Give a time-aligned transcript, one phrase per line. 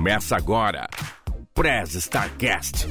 [0.00, 0.88] Começa agora.
[1.52, 2.86] Prez Starcast.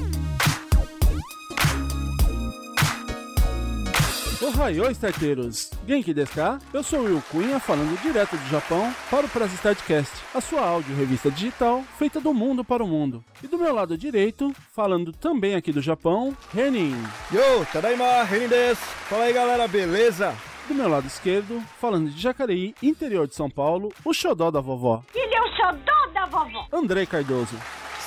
[4.40, 5.72] Ohayou, starteiros!
[5.88, 6.60] Genki desu?
[6.72, 10.60] Eu sou o Will Cunha, falando direto do Japão para o Press Startcast, a sua
[10.60, 13.24] áudio revista digital feita do mundo para o mundo.
[13.42, 16.94] E do meu lado direito, falando também aqui do Japão, Renin.
[17.32, 18.80] Yo, tadaima, Renin desu!
[19.08, 20.32] Fala aí galera, beleza?
[20.70, 25.02] Do meu lado esquerdo, falando de Jacareí, interior de São Paulo, o xodó da vovó.
[25.12, 26.64] Ele é o xodó da vovó.
[26.72, 27.56] André Cardoso.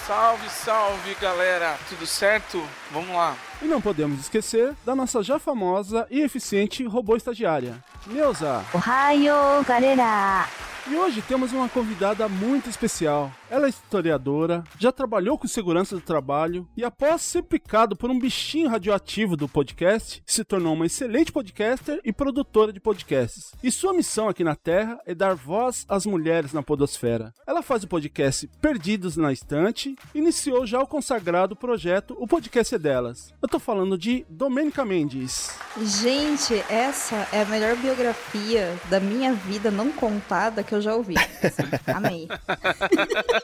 [0.08, 2.64] Salve, salve galera, tudo certo?
[2.90, 3.36] Vamos lá.
[3.62, 8.64] E não podemos esquecer da nossa já famosa e eficiente robô estagiária, Neuza.
[8.74, 10.48] Ohayou, galera.
[10.88, 13.30] E hoje temos uma convidada muito especial.
[13.54, 18.18] Ela é historiadora, já trabalhou com segurança do trabalho e, após ser picado por um
[18.18, 23.52] bichinho radioativo do podcast, se tornou uma excelente podcaster e produtora de podcasts.
[23.62, 27.32] E sua missão aqui na Terra é dar voz às mulheres na Podosfera.
[27.46, 32.74] Ela faz o podcast Perdidos na Estante e iniciou já o consagrado projeto O Podcast
[32.74, 33.36] é Delas.
[33.40, 35.56] Eu tô falando de Domênica Mendes.
[35.80, 41.14] Gente, essa é a melhor biografia da minha vida não contada que eu já ouvi.
[41.18, 42.28] Assim, amei.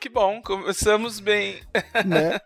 [0.00, 1.56] Que bom, começamos bem.
[2.06, 2.38] Né?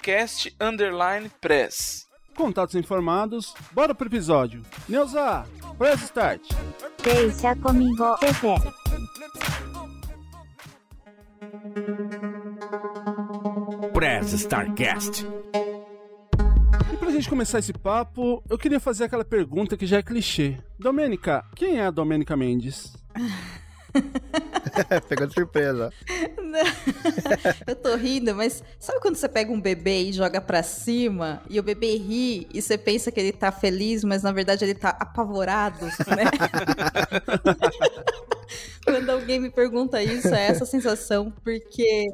[0.00, 0.54] @cast_press.
[2.36, 4.62] Contatos informados, bora pro episódio.
[4.88, 5.44] Neuza,
[5.76, 6.40] press start.
[7.02, 8.46] Deixa comigo, Pepe.
[13.92, 15.24] Prez Starcast.
[17.04, 20.56] Pra gente começar esse papo, eu queria fazer aquela pergunta que já é clichê.
[20.78, 22.94] Domênica, quem é a Domênica Mendes?
[25.06, 25.92] Pegou de surpresa.
[27.68, 31.60] Eu tô rindo, mas sabe quando você pega um bebê e joga pra cima e
[31.60, 34.88] o bebê ri e você pensa que ele tá feliz, mas na verdade ele tá
[34.88, 36.24] apavorado, né?
[38.82, 42.08] quando alguém me pergunta isso, é essa sensação, porque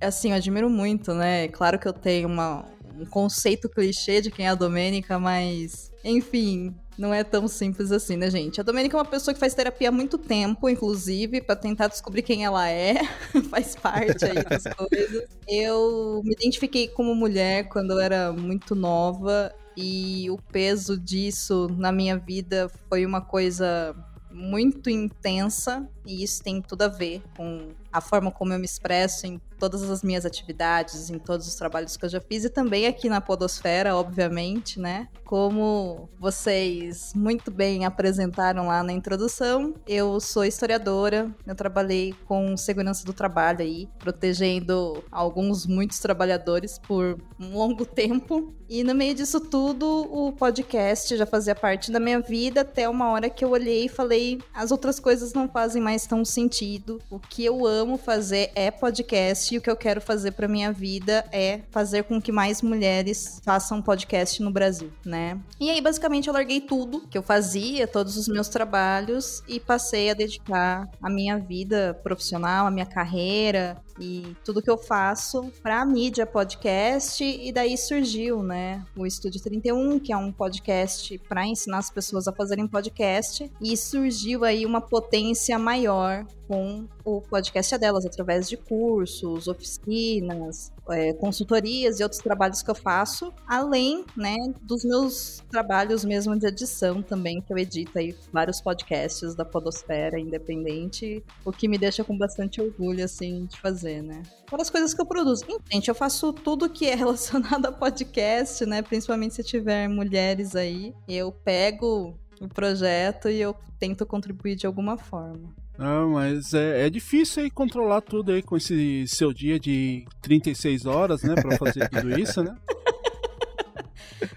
[0.00, 1.48] assim, eu admiro muito, né?
[1.48, 2.64] Claro que eu tenho uma,
[3.02, 8.16] um conceito clichê de quem é a Domênica, mas enfim, não é tão simples assim,
[8.16, 8.60] né, gente?
[8.60, 12.22] A Domênica é uma pessoa que faz terapia há muito tempo, inclusive, pra tentar descobrir
[12.22, 12.96] quem ela é.
[13.50, 15.28] faz parte aí das coisas.
[15.48, 21.90] Eu me identifiquei como mulher quando eu era muito nova e o peso disso na
[21.90, 23.94] minha vida foi uma coisa
[24.30, 29.26] muito intensa e isso tem tudo a ver com a forma como eu me expresso
[29.26, 32.86] em todas as minhas atividades, em todos os trabalhos que eu já fiz e também
[32.86, 35.06] aqui na Podosfera, obviamente, né?
[35.24, 43.04] Como vocês muito bem apresentaram lá na introdução, eu sou historiadora, eu trabalhei com segurança
[43.04, 48.52] do trabalho aí, protegendo alguns, muitos trabalhadores por um longo tempo.
[48.68, 53.10] E no meio disso tudo, o podcast já fazia parte da minha vida até uma
[53.10, 57.00] hora que eu olhei e falei: as outras coisas não fazem mais tão sentido.
[57.10, 60.72] O que eu amo fazer é podcast e o que eu quero fazer para minha
[60.72, 65.38] vida é fazer com que mais mulheres façam podcast no Brasil, né?
[65.60, 70.10] E aí basicamente eu larguei tudo que eu fazia, todos os meus trabalhos e passei
[70.10, 75.84] a dedicar a minha vida profissional, a minha carreira e tudo que eu faço para
[75.84, 81.78] mídia podcast e daí surgiu, né, o Estúdio 31, que é um podcast para ensinar
[81.78, 83.50] as pessoas a fazerem podcast.
[83.60, 91.12] E surgiu aí uma potência maior com o podcast delas através de cursos, oficinas, é,
[91.14, 97.02] consultorias e outros trabalhos que eu faço, além, né, dos meus trabalhos mesmo de edição
[97.02, 102.16] também, que eu edito aí vários podcasts da Podosfera Independente, o que me deixa com
[102.16, 104.22] bastante orgulho, assim, de fazer né?
[104.48, 105.44] Fora as coisas que eu produzo.
[105.70, 108.82] Gente, eu faço tudo que é relacionado a podcast, né?
[108.82, 110.94] Principalmente se tiver mulheres aí.
[111.08, 115.54] Eu pego o projeto e eu tento contribuir de alguma forma.
[115.84, 120.86] Ah, mas é, é difícil aí controlar tudo aí com esse seu dia de 36
[120.86, 121.34] horas, né?
[121.34, 122.56] Pra fazer tudo isso, né?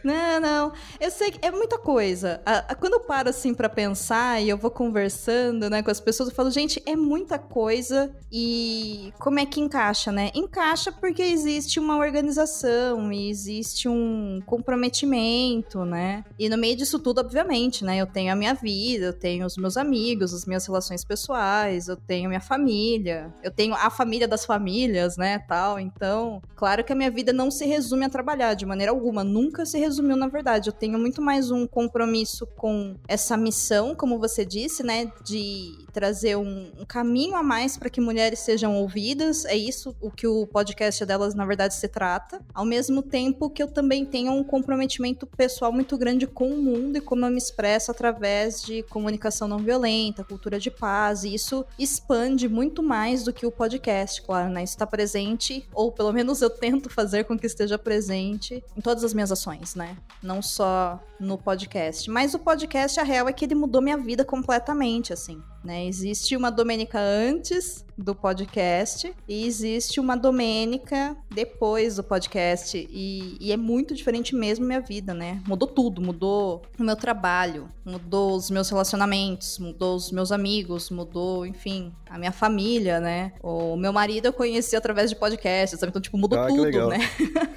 [0.03, 0.73] Não, não.
[0.99, 2.41] Eu sei que é muita coisa.
[2.79, 6.35] Quando eu paro assim pra pensar e eu vou conversando, né, com as pessoas, eu
[6.35, 10.31] falo, gente, é muita coisa e como é que encaixa, né?
[10.33, 16.23] Encaixa porque existe uma organização e existe um comprometimento, né?
[16.37, 19.57] E no meio disso tudo, obviamente, né, eu tenho a minha vida, eu tenho os
[19.57, 24.45] meus amigos, as minhas relações pessoais, eu tenho minha família, eu tenho a família das
[24.45, 25.79] famílias, né, tal.
[25.79, 29.65] Então, claro que a minha vida não se resume a trabalhar de maneira alguma, nunca
[29.65, 30.69] se resumiu na verdade.
[30.69, 36.35] Eu tenho muito mais um compromisso com essa missão, como você disse, né, de trazer
[36.35, 39.45] um, um caminho a mais para que mulheres sejam ouvidas.
[39.45, 42.41] É isso o que o podcast delas na verdade se trata.
[42.53, 46.97] Ao mesmo tempo que eu também tenho um comprometimento pessoal muito grande com o mundo
[46.97, 51.65] e como eu me expresso através de comunicação não violenta, cultura de paz, e isso
[51.79, 54.63] expande muito mais do que o podcast, claro, né?
[54.63, 59.03] Isso está presente, ou pelo menos eu tento fazer com que esteja presente em todas
[59.03, 59.97] as minhas ações, né?
[60.21, 62.09] Não só no podcast.
[62.11, 65.41] Mas o podcast, a real é que ele mudou minha vida completamente, assim.
[65.65, 65.85] Né?
[65.87, 72.77] Existe uma Domênica antes do podcast e existe uma Domênica depois do podcast.
[72.91, 75.41] E, e é muito diferente mesmo minha vida, né?
[75.47, 81.45] Mudou tudo, mudou o meu trabalho, mudou os meus relacionamentos, mudou os meus amigos, mudou,
[81.45, 83.33] enfim, a minha família, né?
[83.41, 85.89] O meu marido eu conheci através de podcasts, sabe?
[85.89, 86.99] Então, tipo, mudou Ah, tudo, né?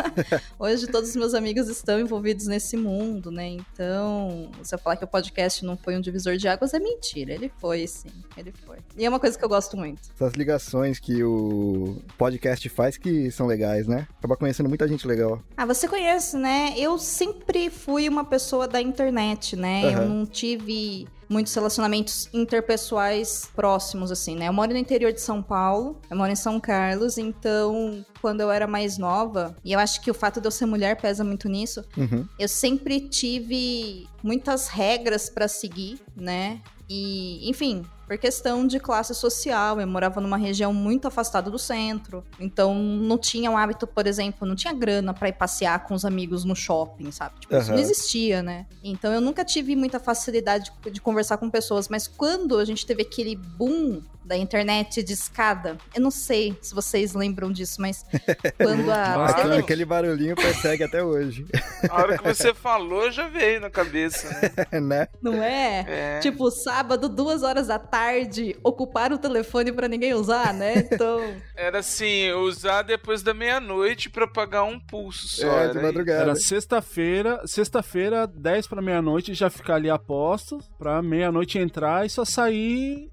[0.59, 3.49] Hoje todos os meus amigos estão envolvidos nesse mundo, né?
[3.49, 7.35] Então, se eu falar que o podcast não foi um divisor de águas, é mentira.
[7.35, 8.09] Ele foi, sim.
[8.37, 8.77] Ele foi.
[8.97, 10.00] E é uma coisa que eu gosto muito.
[10.15, 14.06] Essas ligações que o podcast faz que são legais, né?
[14.19, 15.43] Acaba conhecendo muita gente legal.
[15.56, 16.75] Ah, você conhece, né?
[16.77, 19.85] Eu sempre fui uma pessoa da internet, né?
[19.85, 20.05] Eu Aham.
[20.09, 24.49] não tive muitos relacionamentos interpessoais próximos, assim, né?
[24.49, 28.50] Eu moro no interior de São Paulo, eu moro em São Carlos, então, quando eu
[28.50, 31.47] era mais nova, e eu acho que o fato de eu ser mulher pesa muito
[31.49, 32.27] nisso, Uhum.
[32.39, 36.61] eu sempre tive muitas regras pra seguir, né?
[36.88, 42.25] E, enfim, por questão de classe social, eu morava numa região muito afastada do centro,
[42.40, 46.06] então não tinha um hábito, por exemplo, não tinha grana pra ir passear com os
[46.06, 47.40] amigos no shopping, sabe?
[47.40, 48.67] Tipo, isso não existia, né?
[48.82, 52.87] Então eu nunca tive muita facilidade de, de conversar com pessoas, mas quando a gente
[52.87, 58.05] teve aquele boom da internet de escada, eu não sei se vocês lembram disso, mas
[58.63, 59.23] quando a Claro.
[59.23, 61.47] Aquele, tele- aquele barulhinho persegue até hoje,
[61.89, 64.29] A hora que você falou já veio na cabeça,
[64.71, 64.81] né?
[64.81, 65.09] né?
[65.23, 65.85] não é?
[65.89, 66.19] É.
[66.21, 70.75] Tipo, sábado, duas horas da tarde, ocupar o telefone pra ninguém usar, né?
[70.77, 71.21] Então.
[71.57, 75.47] Era assim, usar depois da meia-noite pra pagar um pulso só.
[75.59, 76.21] é, era de madrugada.
[76.23, 82.11] Era sexta-feira, sexta-feira, 10 pra meia-noite, já ficar ali a posto, pra meia-noite entrar e
[82.11, 83.09] só sair.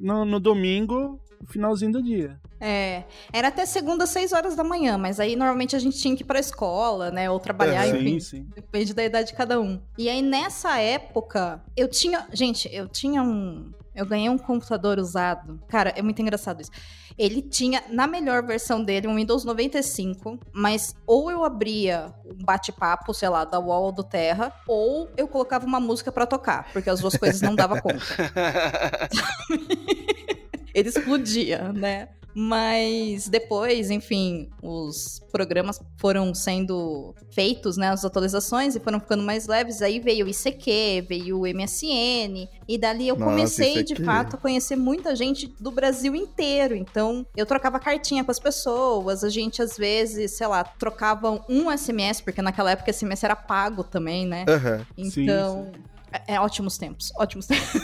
[0.00, 2.38] No, no domingo, no finalzinho do dia.
[2.60, 6.16] É, era até segunda, às seis horas da manhã, mas aí normalmente a gente tinha
[6.16, 7.30] que ir pra escola, né?
[7.30, 8.18] Ou trabalhar, enfim.
[8.18, 8.46] Sim, sim.
[8.54, 9.80] Depende da idade de cada um.
[9.98, 12.26] E aí, nessa época, eu tinha.
[12.32, 13.72] Gente, eu tinha um.
[13.94, 15.58] Eu ganhei um computador usado.
[15.68, 16.70] Cara, é muito engraçado isso.
[17.18, 23.14] Ele tinha, na melhor versão dele, um Windows 95, mas ou eu abria um bate-papo,
[23.14, 26.90] sei lá, da Wall ou do Terra, ou eu colocava uma música pra tocar, porque
[26.90, 28.00] as duas coisas não dava conta.
[30.74, 32.08] ele explodia, né?
[32.38, 37.88] Mas depois, enfim, os programas foram sendo feitos, né?
[37.88, 39.80] As atualizações e foram ficando mais leves.
[39.80, 42.46] Aí veio o ICQ, veio o MSN.
[42.68, 46.76] E dali eu Nossa, comecei, de fato, a conhecer muita gente do Brasil inteiro.
[46.76, 49.24] Então, eu trocava cartinha com as pessoas.
[49.24, 53.82] A gente, às vezes, sei lá, trocava um SMS, porque naquela época SMS era pago
[53.82, 54.44] também, né?
[54.46, 54.86] Aham.
[55.08, 55.72] Sim, Então.
[56.26, 57.66] É, é ótimos tempos, ótimos tempos.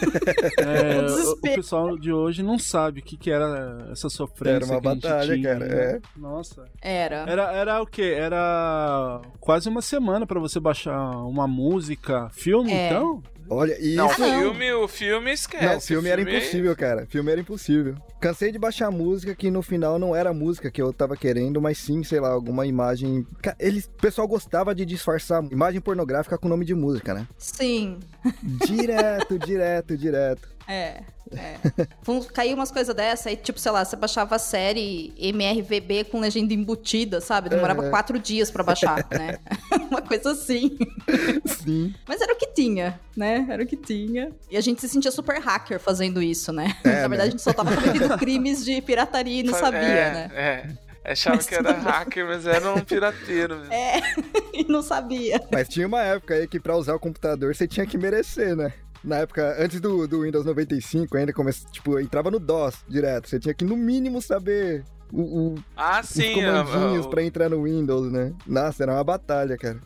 [0.58, 4.56] É, O o, pessoal de hoje não sabe o que, que era essa sofrência.
[4.56, 5.92] Era uma que a gente batalha, tinha, cara, né?
[5.96, 6.00] é.
[6.16, 6.64] Nossa.
[6.80, 7.16] Era.
[7.28, 8.14] Era, era o quê?
[8.16, 12.88] Era quase uma semana pra você baixar uma música, filme, É.
[12.88, 13.22] então?
[13.54, 14.40] Olha, e Não, o Ah, não.
[14.40, 15.64] filme, o filme esquece.
[15.66, 17.06] Não, filme era o impossível, cara.
[17.06, 17.94] Filme era impossível.
[18.20, 21.60] Cansei de baixar música que no final não era a música que eu tava querendo,
[21.60, 23.26] mas sim, sei lá, alguma imagem.
[23.58, 27.26] Eles, o pessoal gostava de disfarçar imagem pornográfica com nome de música, né?
[27.38, 27.98] Sim.
[28.42, 30.48] Direto, direto, direto.
[30.68, 31.56] É, é.
[32.32, 36.54] Caiu umas coisas dessa, aí, tipo, sei lá, você baixava a série MRVB com legenda
[36.54, 37.48] embutida, sabe?
[37.48, 37.90] Demorava É.
[37.90, 39.38] quatro dias pra baixar, né?
[39.90, 40.78] Uma coisa assim.
[41.46, 41.92] Sim.
[42.06, 43.46] Mas era o tinha, né?
[43.48, 44.30] Era o que tinha.
[44.50, 46.74] E a gente se sentia super hacker fazendo isso, né?
[46.84, 47.22] É, Na verdade, né?
[47.22, 50.30] a gente só tava cometendo crimes de pirataria e não sabia, é, né?
[50.34, 51.12] É.
[51.12, 53.56] Achava Mas que era hacker, mas era um pirateiro.
[53.58, 53.72] mesmo.
[53.72, 54.00] É,
[54.54, 55.42] e não sabia.
[55.50, 58.72] Mas tinha uma época aí que pra usar o computador você tinha que merecer, né?
[59.02, 63.28] Na época, antes do, do Windows 95, ainda comece, tipo, entrava no DOS direto.
[63.28, 66.34] Você tinha que, no mínimo, saber o, o- Ah, os sim.
[66.34, 68.32] comandinhos a- a- pra entrar no Windows, né?
[68.46, 69.80] Nossa, era uma batalha, cara.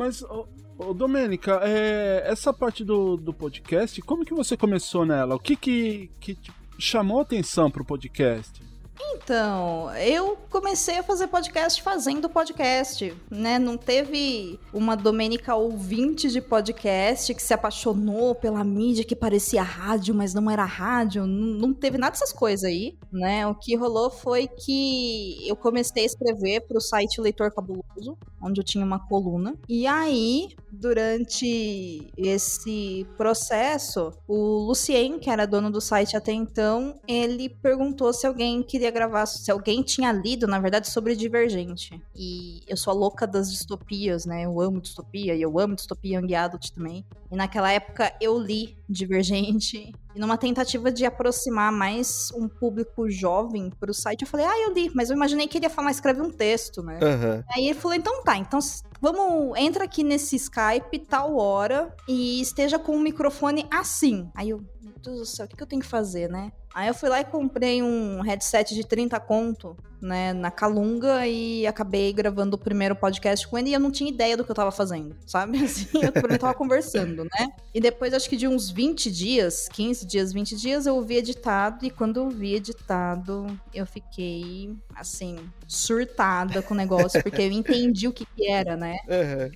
[0.00, 5.34] Mas, ô, ô, Domênica, é, essa parte do, do podcast, como que você começou nela?
[5.34, 8.62] O que que, que te chamou atenção pro podcast?
[9.02, 13.58] Então, eu comecei a fazer podcast fazendo podcast, né?
[13.58, 20.14] Não teve uma Domênica ouvinte de podcast que se apaixonou pela mídia que parecia rádio,
[20.14, 21.26] mas não era rádio.
[21.26, 23.46] Não, teve nada dessas coisas aí, né?
[23.46, 28.60] O que rolou foi que eu comecei a escrever para o site Leitor Cabuloso, onde
[28.60, 29.54] eu tinha uma coluna.
[29.68, 37.48] E aí, durante esse processo, o Lucien, que era dono do site até então, ele
[37.48, 42.00] perguntou se alguém queria gravar, se alguém tinha lido, na verdade, sobre Divergente.
[42.14, 44.44] E eu sou a louca das distopias, né?
[44.44, 47.04] Eu amo distopia e eu amo distopia Young Adult também.
[47.30, 49.92] E naquela época eu li Divergente.
[50.14, 54.72] E numa tentativa de aproximar mais um público jovem pro site, eu falei, ah, eu
[54.72, 56.98] li, mas eu imaginei que ele ia falar, escreve um texto, né?
[57.00, 57.44] Aham.
[57.54, 58.58] Aí ele falou: então tá, então
[59.00, 64.28] vamos, entra aqui nesse Skype tal hora e esteja com o microfone assim.
[64.34, 66.50] Aí eu, meu Deus do céu, o que, que eu tenho que fazer, né?
[66.74, 71.66] Aí eu fui lá e comprei um headset de 30 conto, né, na Calunga e
[71.66, 74.54] acabei gravando o primeiro podcast com ele e eu não tinha ideia do que eu
[74.54, 75.58] tava fazendo, sabe?
[75.64, 77.48] Assim, eu tava conversando, né?
[77.74, 81.84] E depois, acho que de uns 20 dias, 15 dias, 20 dias, eu ouvi editado
[81.84, 88.08] e quando eu ouvi editado, eu fiquei, assim, surtada com o negócio, porque eu entendi
[88.08, 88.96] o que que era, né?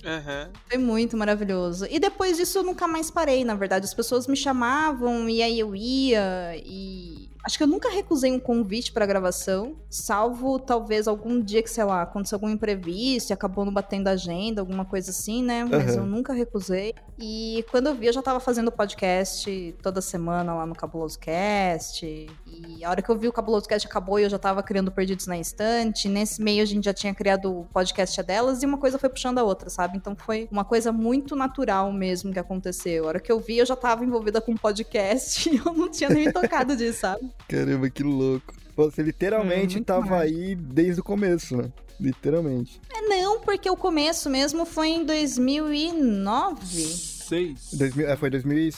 [0.05, 0.49] Aham.
[0.69, 1.85] Foi muito maravilhoso.
[1.89, 3.85] E depois disso eu nunca mais parei, na verdade.
[3.85, 7.14] As pessoas me chamavam e aí eu ia e.
[7.45, 11.83] Acho que eu nunca recusei um convite pra gravação, salvo talvez algum dia que, sei
[11.83, 15.63] lá, aconteceu algum imprevisto e acabou não batendo a agenda, alguma coisa assim, né?
[15.63, 15.97] Mas Aham.
[15.97, 16.95] eu nunca recusei.
[17.19, 22.03] E quando eu vi, eu já tava fazendo podcast toda semana lá no Cabuloso Cast.
[22.03, 24.91] E a hora que eu vi o Cabuloso Cast acabou e eu já tava criando
[24.91, 26.09] Perdidos na Estante.
[26.09, 29.37] Nesse meio a gente já tinha criado o podcast delas e uma coisa foi puxando
[29.37, 29.97] a outra, sabe?
[29.97, 33.05] Então foi uma coisa muito natural mesmo que aconteceu.
[33.05, 36.09] A hora que eu vi, eu já tava envolvida com podcast e eu não tinha
[36.09, 37.34] nem me tocado disso, sabe?
[37.47, 38.53] Caramba, que louco.
[38.75, 40.37] Você literalmente Hum, muito tava mágico.
[40.39, 41.71] aí desde o começo, né?
[41.99, 42.81] Literalmente.
[42.93, 46.65] É não, porque o começo mesmo foi em 2009.
[46.85, 47.69] Seis.
[47.73, 48.69] 2000, é, foi 2000 e...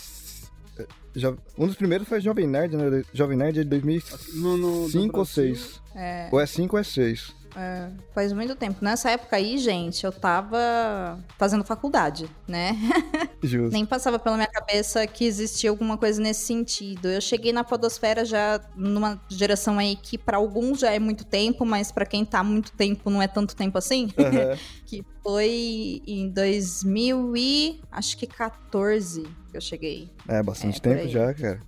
[0.80, 0.86] é,
[1.16, 3.02] jo- Um dos primeiros foi Jovem Nerd, né?
[3.14, 5.26] Jovem Nerd é de 2005 No, no, no ou Brasil.
[5.26, 5.82] 6.
[5.96, 6.30] É.
[6.32, 7.36] Ou é 5 ou é 6.
[7.58, 8.78] É, faz muito tempo.
[8.84, 12.76] Nessa época aí, gente, eu tava fazendo faculdade, né?
[13.42, 13.74] Justo.
[13.74, 17.08] Nem passava pela minha cabeça que existia alguma coisa nesse sentido.
[17.08, 21.66] Eu cheguei na podosfera já numa geração aí que pra alguns já é muito tempo,
[21.66, 24.10] mas pra quem tá muito tempo não é tanto tempo assim.
[24.20, 24.56] Aham.
[24.86, 30.10] que foi em 2000 e acho que 14 que eu cheguei.
[30.28, 31.62] É, bastante É, tempo já, cara.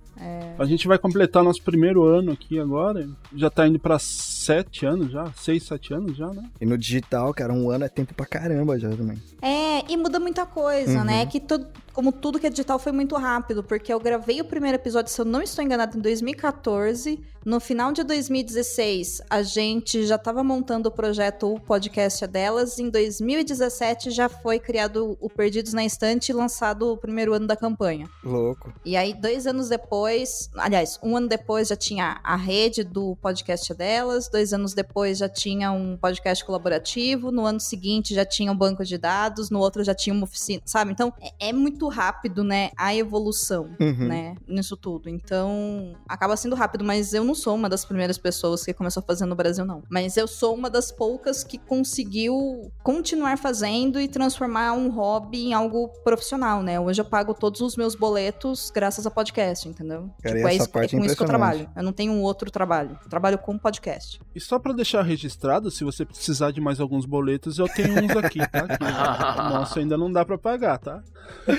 [0.58, 3.08] A gente vai completar nosso primeiro ano aqui agora.
[3.34, 5.32] Já tá indo pra sete anos já.
[5.36, 6.44] Seis, sete anos já, né?
[6.60, 9.16] E no digital, cara, um ano é tempo pra caramba já também.
[9.40, 11.04] É, e muda muita coisa, Uhum.
[11.04, 11.24] né?
[11.26, 14.76] Que todo, como tudo que é digital foi muito rápido, porque eu gravei o primeiro
[14.76, 17.18] episódio, se eu não estou enganado, em 2014.
[17.42, 22.78] No final de 2016, a gente já estava montando o projeto O Podcast é Delas.
[22.78, 27.56] Em 2017 já foi criado o Perdidos na Estante e lançado o primeiro ano da
[27.56, 28.08] campanha.
[28.22, 28.70] Louco.
[28.84, 30.09] E aí, dois anos depois,
[30.56, 35.28] aliás, um ano depois já tinha a rede do podcast delas, dois anos depois já
[35.28, 39.82] tinha um podcast colaborativo, no ano seguinte já tinha um banco de dados, no outro
[39.84, 40.92] já tinha uma oficina, sabe?
[40.92, 44.08] Então, é, é muito rápido, né, a evolução, Uhum.
[44.08, 45.08] né, nisso tudo.
[45.08, 49.04] Então, acaba sendo rápido, mas eu não sou uma das primeiras pessoas que começou a
[49.06, 49.82] fazer no Brasil, não.
[49.88, 55.54] Mas eu sou uma das poucas que conseguiu continuar fazendo e transformar um hobby em
[55.54, 56.78] algo profissional, né?
[56.80, 59.99] Hoje eu pago todos os meus boletos graças a podcast, entendeu?
[60.22, 61.68] Cara, tipo, é, essa isso, é parte é com isso que eu trabalho.
[61.76, 62.98] Eu não tenho um outro trabalho.
[63.02, 64.20] Eu trabalho com podcast.
[64.34, 68.10] E só pra deixar registrado, se você precisar de mais alguns boletos, eu tenho uns
[68.16, 68.66] aqui, tá?
[68.68, 71.02] Que o nosso ainda não dá pra pagar, tá?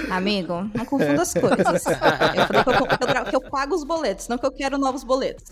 [0.10, 1.86] Amigo, não confunda as coisas.
[1.86, 4.51] Eu falei que eu, que eu tra- que eu pago os boletos, não que eu
[4.51, 5.43] quero novos boletos.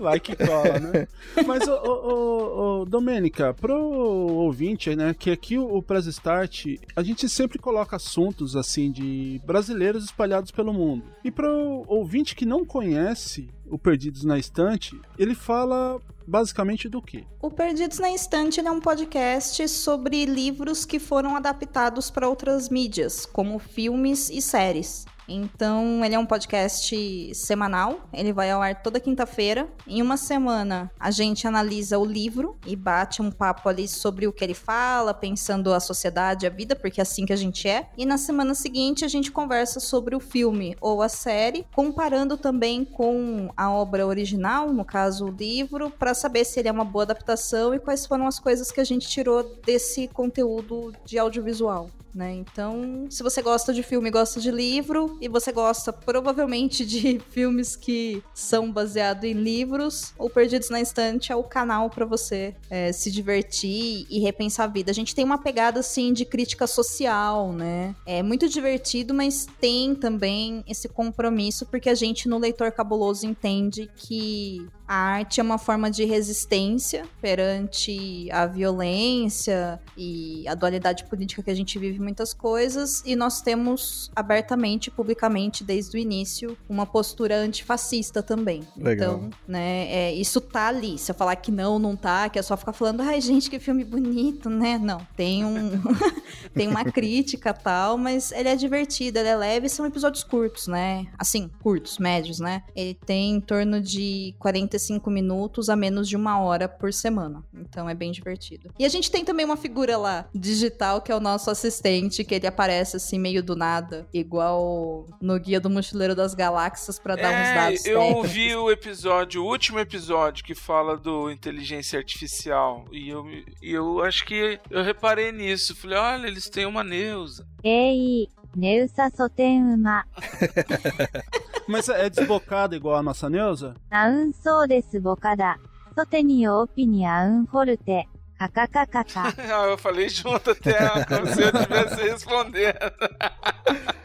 [0.00, 1.06] Vai que cola, né?
[1.46, 6.66] Mas, ô, ô, ô, ô, Domênica, pro ouvinte, né, que aqui o, o Press Start,
[6.94, 11.04] a gente sempre coloca assuntos, assim, de brasileiros espalhados pelo mundo.
[11.24, 17.24] E pro ouvinte que não conhece o Perdidos na Estante, ele fala basicamente do quê?
[17.40, 23.26] O Perdidos na Estante é um podcast sobre livros que foram adaptados para outras mídias,
[23.26, 25.04] como filmes e séries.
[25.28, 29.68] Então, ele é um podcast semanal, ele vai ao ar toda quinta-feira.
[29.86, 34.32] Em uma semana, a gente analisa o livro e bate um papo ali sobre o
[34.32, 37.88] que ele fala, pensando a sociedade, a vida, porque é assim que a gente é.
[37.96, 42.84] E na semana seguinte, a gente conversa sobre o filme ou a série, comparando também
[42.84, 47.04] com a obra original, no caso o livro, para saber se ele é uma boa
[47.04, 51.88] adaptação e quais foram as coisas que a gente tirou desse conteúdo de audiovisual.
[52.14, 52.34] Né?
[52.34, 57.74] Então, se você gosta de filme, gosta de livro e você gosta provavelmente de filmes
[57.74, 62.92] que são baseados em livros, o Perdidos na Estante é o canal para você é,
[62.92, 64.90] se divertir e repensar a vida.
[64.90, 67.94] A gente tem uma pegada assim de crítica social, né?
[68.04, 73.90] É muito divertido, mas tem também esse compromisso porque a gente no Leitor Cabuloso entende
[73.96, 81.42] que a arte é uma forma de resistência perante a violência e a dualidade política
[81.42, 86.84] que a gente vive muitas coisas, e nós temos abertamente, publicamente, desde o início, uma
[86.84, 88.64] postura antifascista também.
[88.76, 89.14] Legal.
[89.14, 90.98] Então, né, é, isso tá ali.
[90.98, 93.58] Se eu falar que não, não tá, que é só ficar falando, ai gente, que
[93.58, 94.76] filme bonito, né?
[94.76, 95.70] Não, tem um
[96.52, 101.06] tem uma crítica tal, mas ele é divertido, ele é leve, são episódios curtos, né?
[101.18, 102.62] Assim, curtos, médios, né?
[102.76, 107.44] Ele tem em torno de 45 45 minutos a menos de uma hora por semana.
[107.54, 108.72] Então é bem divertido.
[108.78, 112.34] E a gente tem também uma figura lá digital que é o nosso assistente, que
[112.34, 117.32] ele aparece assim meio do nada, igual no Guia do Mochileiro das Galáxias para dar
[117.32, 117.86] é, uns dados.
[117.86, 118.30] Eu técnicos.
[118.30, 123.24] vi o episódio, o último episódio que fala do inteligência artificial e eu,
[123.62, 125.76] eu acho que eu reparei nisso.
[125.76, 127.46] Falei, olha, eles têm uma Neusa.
[127.62, 130.04] Ei, Neusa só tem uma.
[131.68, 133.74] Mas é desbocada igual a nossa Neuza?
[133.90, 135.56] Não, sou desbocada.
[135.94, 138.08] Sotenio opinião forte.
[138.44, 142.74] Ah, eu falei junto até como se eu tivesse respondendo.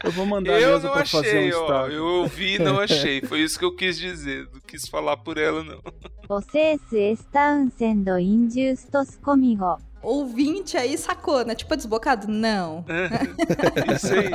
[0.04, 1.86] Eu vou mandar a Eu não pra achei, fazer um ó.
[1.88, 3.20] Eu ouvi e não achei.
[3.22, 4.48] Foi isso que eu quis dizer.
[4.52, 5.80] Não quis falar por ela, não.
[6.28, 11.54] Vocês estão sendo injustos comigo ouvinte aí sacou, né?
[11.54, 12.28] Tipo, desbocado?
[12.28, 12.84] Não.
[13.94, 14.30] Isso aí.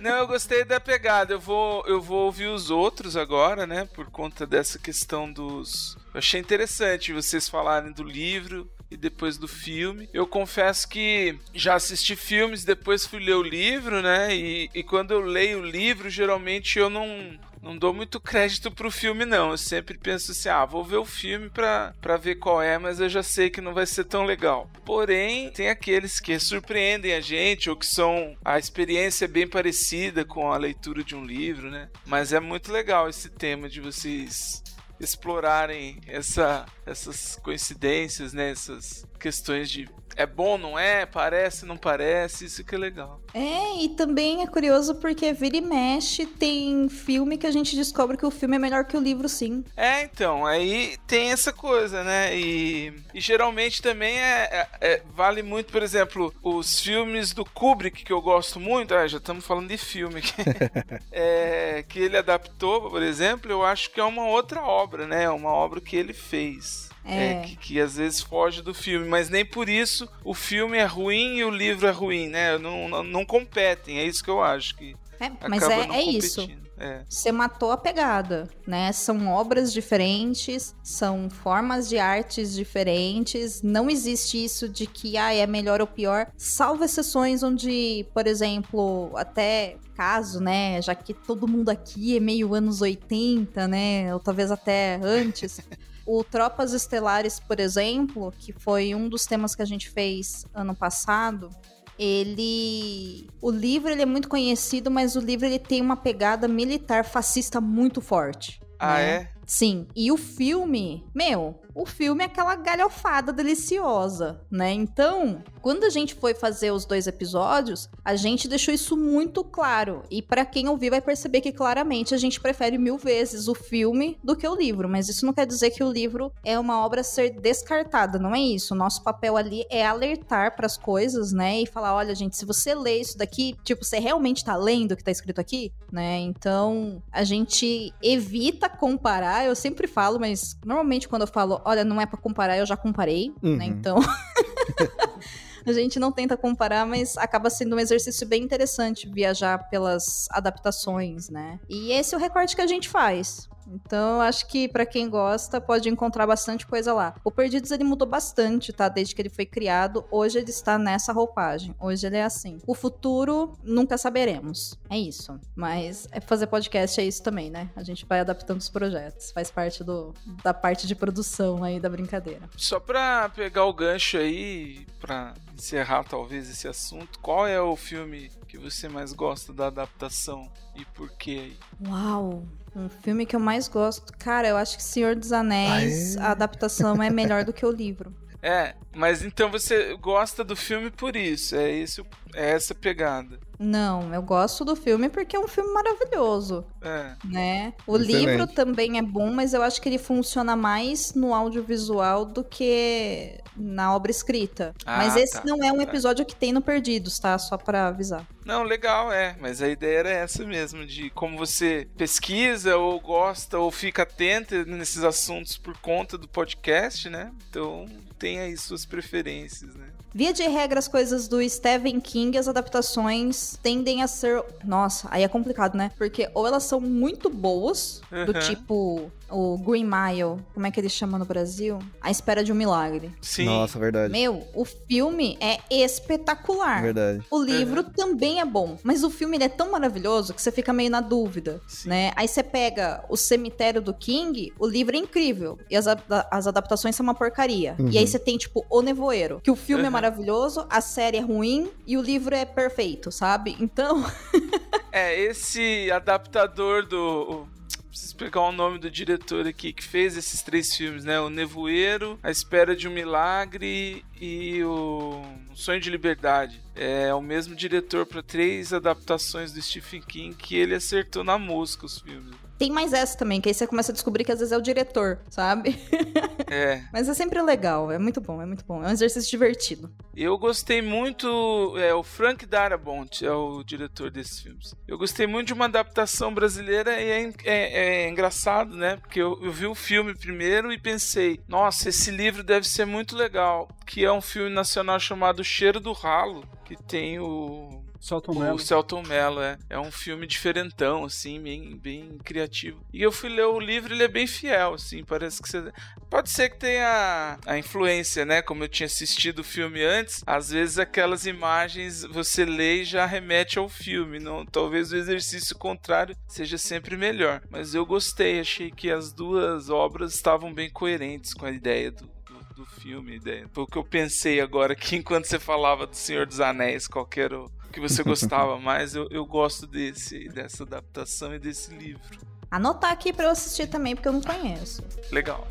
[0.00, 1.34] Não, eu gostei da pegada.
[1.34, 3.88] Eu vou, eu vou ouvir os outros agora, né?
[3.94, 5.96] Por conta dessa questão dos.
[6.14, 10.08] Eu achei interessante vocês falarem do livro e depois do filme.
[10.12, 14.34] Eu confesso que já assisti filmes, depois fui ler o livro, né?
[14.34, 18.90] E, e quando eu leio o livro, geralmente eu não não dou muito crédito pro
[18.90, 19.50] filme, não.
[19.50, 23.00] Eu sempre penso assim: ah, vou ver o filme pra, pra ver qual é, mas
[23.00, 24.70] eu já sei que não vai ser tão legal.
[24.84, 28.36] Porém, tem aqueles que surpreendem a gente ou que são.
[28.44, 31.88] A experiência é bem parecida com a leitura de um livro, né?
[32.06, 34.62] Mas é muito legal esse tema de vocês
[34.98, 38.50] explorarem essa, essas coincidências, né?
[38.50, 41.06] Essas questões de é bom, não é?
[41.06, 42.44] Parece, não parece?
[42.44, 43.20] Isso que é legal.
[43.32, 48.16] É, e também é curioso porque vira e mexe tem filme que a gente descobre
[48.16, 49.64] que o filme é melhor que o livro, sim.
[49.76, 52.36] É, então, aí tem essa coisa, né?
[52.36, 58.04] E, e geralmente também é, é- é- vale muito, por exemplo, os filmes do Kubrick,
[58.04, 60.32] que eu gosto muito, ah, já estamos falando de filme aqui,
[61.12, 65.24] É, que ele adaptou, por exemplo, eu acho que é uma outra obra, né?
[65.24, 66.90] É uma obra que ele fez.
[67.04, 67.32] É.
[67.32, 70.84] É, que, que às vezes foge do filme, mas nem por isso o filme é
[70.84, 72.58] ruim e o livro é ruim, né?
[72.58, 76.48] Não, não, não competem, é isso que eu acho que É, mas é, é isso.
[76.80, 77.02] É.
[77.06, 78.90] Você matou a pegada, né?
[78.92, 83.60] São obras diferentes, são formas de artes diferentes.
[83.60, 89.12] Não existe isso de que ah, é melhor ou pior, salvo exceções onde, por exemplo,
[89.14, 94.50] até caso, né, já que todo mundo aqui é meio anos 80, né, ou talvez
[94.50, 95.60] até antes.
[96.12, 100.74] O Tropas Estelares, por exemplo, que foi um dos temas que a gente fez ano
[100.74, 101.50] passado,
[101.96, 107.04] ele o livro ele é muito conhecido mas o livro ele tem uma pegada militar
[107.04, 109.02] fascista muito forte Ah, né?
[109.04, 109.30] é?
[109.46, 114.72] sim e o filme meu o filme é aquela galhofada deliciosa né?
[114.72, 120.02] Então quando a gente foi fazer os dois episódios a gente deixou isso muito claro.
[120.10, 124.18] E pra quem ouvir vai perceber que claramente a gente prefere mil vezes o filme
[124.22, 124.88] do que o livro.
[124.88, 128.34] Mas isso não quer dizer que o livro é uma obra a ser descartada não
[128.34, 128.74] é isso?
[128.74, 131.60] O nosso papel ali é alertar pras coisas né?
[131.60, 134.96] E falar olha gente se você lê isso daqui tipo você realmente tá lendo o
[134.96, 135.72] que tá escrito aqui?
[135.92, 136.18] Né?
[136.20, 139.44] Então a gente evita comparar.
[139.44, 142.76] Eu sempre falo mas normalmente quando eu falo olha não é pra comparar eu já
[142.76, 143.56] comparei Uhum.
[143.56, 143.98] né então
[145.66, 151.28] a gente não tenta comparar, mas acaba sendo um exercício bem interessante viajar pelas adaptações,
[151.28, 151.58] né?
[151.68, 153.48] E esse é o recorte que a gente faz.
[153.70, 157.14] Então, acho que para quem gosta, pode encontrar bastante coisa lá.
[157.24, 158.88] O Perdidos ele mudou bastante, tá?
[158.88, 160.04] Desde que ele foi criado.
[160.10, 161.74] Hoje ele está nessa roupagem.
[161.78, 162.58] Hoje ele é assim.
[162.66, 164.78] O futuro nunca saberemos.
[164.90, 165.38] É isso.
[165.54, 167.70] Mas é fazer podcast é isso também, né?
[167.76, 169.30] A gente vai adaptando os projetos.
[169.30, 172.48] Faz parte do, da parte de produção aí da brincadeira.
[172.56, 178.30] Só pra pegar o gancho aí, pra encerrar talvez esse assunto, qual é o filme
[178.50, 181.52] que você mais gosta da adaptação e por quê?
[181.86, 182.42] Uau!
[182.74, 184.12] Um filme que eu mais gosto.
[184.18, 188.12] Cara, eu acho que Senhor dos Anéis, a adaptação é melhor do que o livro.
[188.42, 192.02] É, mas então você gosta do filme por isso, é, esse,
[192.34, 193.38] é essa pegada.
[193.62, 196.64] Não, eu gosto do filme porque é um filme maravilhoso.
[196.80, 197.14] É.
[197.22, 197.74] Né?
[197.86, 198.26] O Excelente.
[198.26, 203.38] livro também é bom, mas eu acho que ele funciona mais no audiovisual do que
[203.54, 204.74] na obra escrita.
[204.86, 205.82] Ah, mas esse tá, não é um tá.
[205.82, 207.36] episódio que tem no Perdidos, tá?
[207.38, 208.26] Só pra avisar.
[208.46, 209.36] Não, legal, é.
[209.38, 214.64] Mas a ideia era essa mesmo, de como você pesquisa ou gosta ou fica atento
[214.64, 217.30] nesses assuntos por conta do podcast, né?
[217.50, 217.84] Então
[218.20, 219.88] tem aí suas preferências, né?
[220.12, 224.44] Via de regra, as coisas do Stephen King, as adaptações tendem a ser.
[224.62, 225.90] Nossa, aí é complicado, né?
[225.96, 230.88] Porque ou elas são muito boas, do tipo o Green Mile, como é que ele
[230.88, 231.78] chama no Brasil?
[232.00, 233.10] A Espera de um Milagre.
[233.20, 233.44] Sim.
[233.46, 234.12] Nossa, verdade.
[234.12, 236.82] Meu, o filme é espetacular.
[236.82, 237.22] Verdade.
[237.30, 240.72] O livro também é bom, mas o filme ele é tão maravilhoso que você fica
[240.72, 241.88] meio na dúvida, Sim.
[241.88, 242.12] né?
[242.16, 245.86] Aí você pega o Cemitério do King, o livro é incrível e as,
[246.30, 247.76] as adaptações são uma porcaria.
[247.78, 247.88] Uhum.
[247.90, 249.92] E aí você tem tipo O Nevoeiro, que o filme é Uhum.
[249.92, 253.56] maravilhoso, a série é ruim e o livro é perfeito, sabe?
[253.60, 254.04] Então,
[254.92, 257.46] É, esse adaptador do.
[257.90, 261.18] Preciso pegar o nome do diretor aqui que fez esses três filmes, né?
[261.18, 265.24] O Nevoeiro, A Espera de um Milagre e o
[265.54, 266.62] Sonho de Liberdade.
[266.76, 271.84] É o mesmo diretor para três adaptações do Stephen King que ele acertou na música
[271.84, 272.49] os filmes.
[272.60, 274.60] Tem mais essa também, que aí você começa a descobrir que às vezes é o
[274.62, 275.74] diretor, sabe?
[276.52, 278.82] É, Mas é sempre legal, é muito bom, é muito bom.
[278.82, 279.88] É um exercício divertido.
[280.16, 281.74] eu gostei muito.
[281.78, 284.74] É, o Frank Darabont é o diretor desses filmes.
[284.88, 288.96] Eu gostei muito de uma adaptação brasileira e é, é- é engraçado, né?
[288.96, 293.16] Porque eu, eu vi o filme primeiro e pensei, nossa, esse livro deve ser muito
[293.16, 293.68] legal.
[293.86, 297.79] Que é um filme nacional chamado Cheiro do Ralo, que tem o.
[298.00, 298.58] Celton O Mello.
[298.58, 299.58] Celton Mello, é.
[299.68, 302.82] É um filme diferentão, assim, bem, bem criativo.
[302.92, 305.70] E eu fui ler o livro, ele é bem fiel, assim, parece que você...
[306.08, 308.42] Pode ser que tenha a influência, né?
[308.42, 313.06] Como eu tinha assistido o filme antes, às vezes aquelas imagens você lê e já
[313.06, 314.18] remete ao filme.
[314.18, 317.42] Não, talvez o exercício contrário seja sempre melhor.
[317.48, 322.10] Mas eu gostei, achei que as duas obras estavam bem coerentes com a ideia do,
[322.56, 323.20] do, filme.
[323.52, 327.32] Foi o que eu pensei agora que enquanto você falava do Senhor dos Anéis, qualquer
[327.32, 332.02] o que você gostava mais, eu, eu gosto desse, dessa adaptação e desse livro.
[332.50, 334.82] Anotar aqui pra eu assistir também, porque eu não conheço.
[335.12, 335.46] Legal.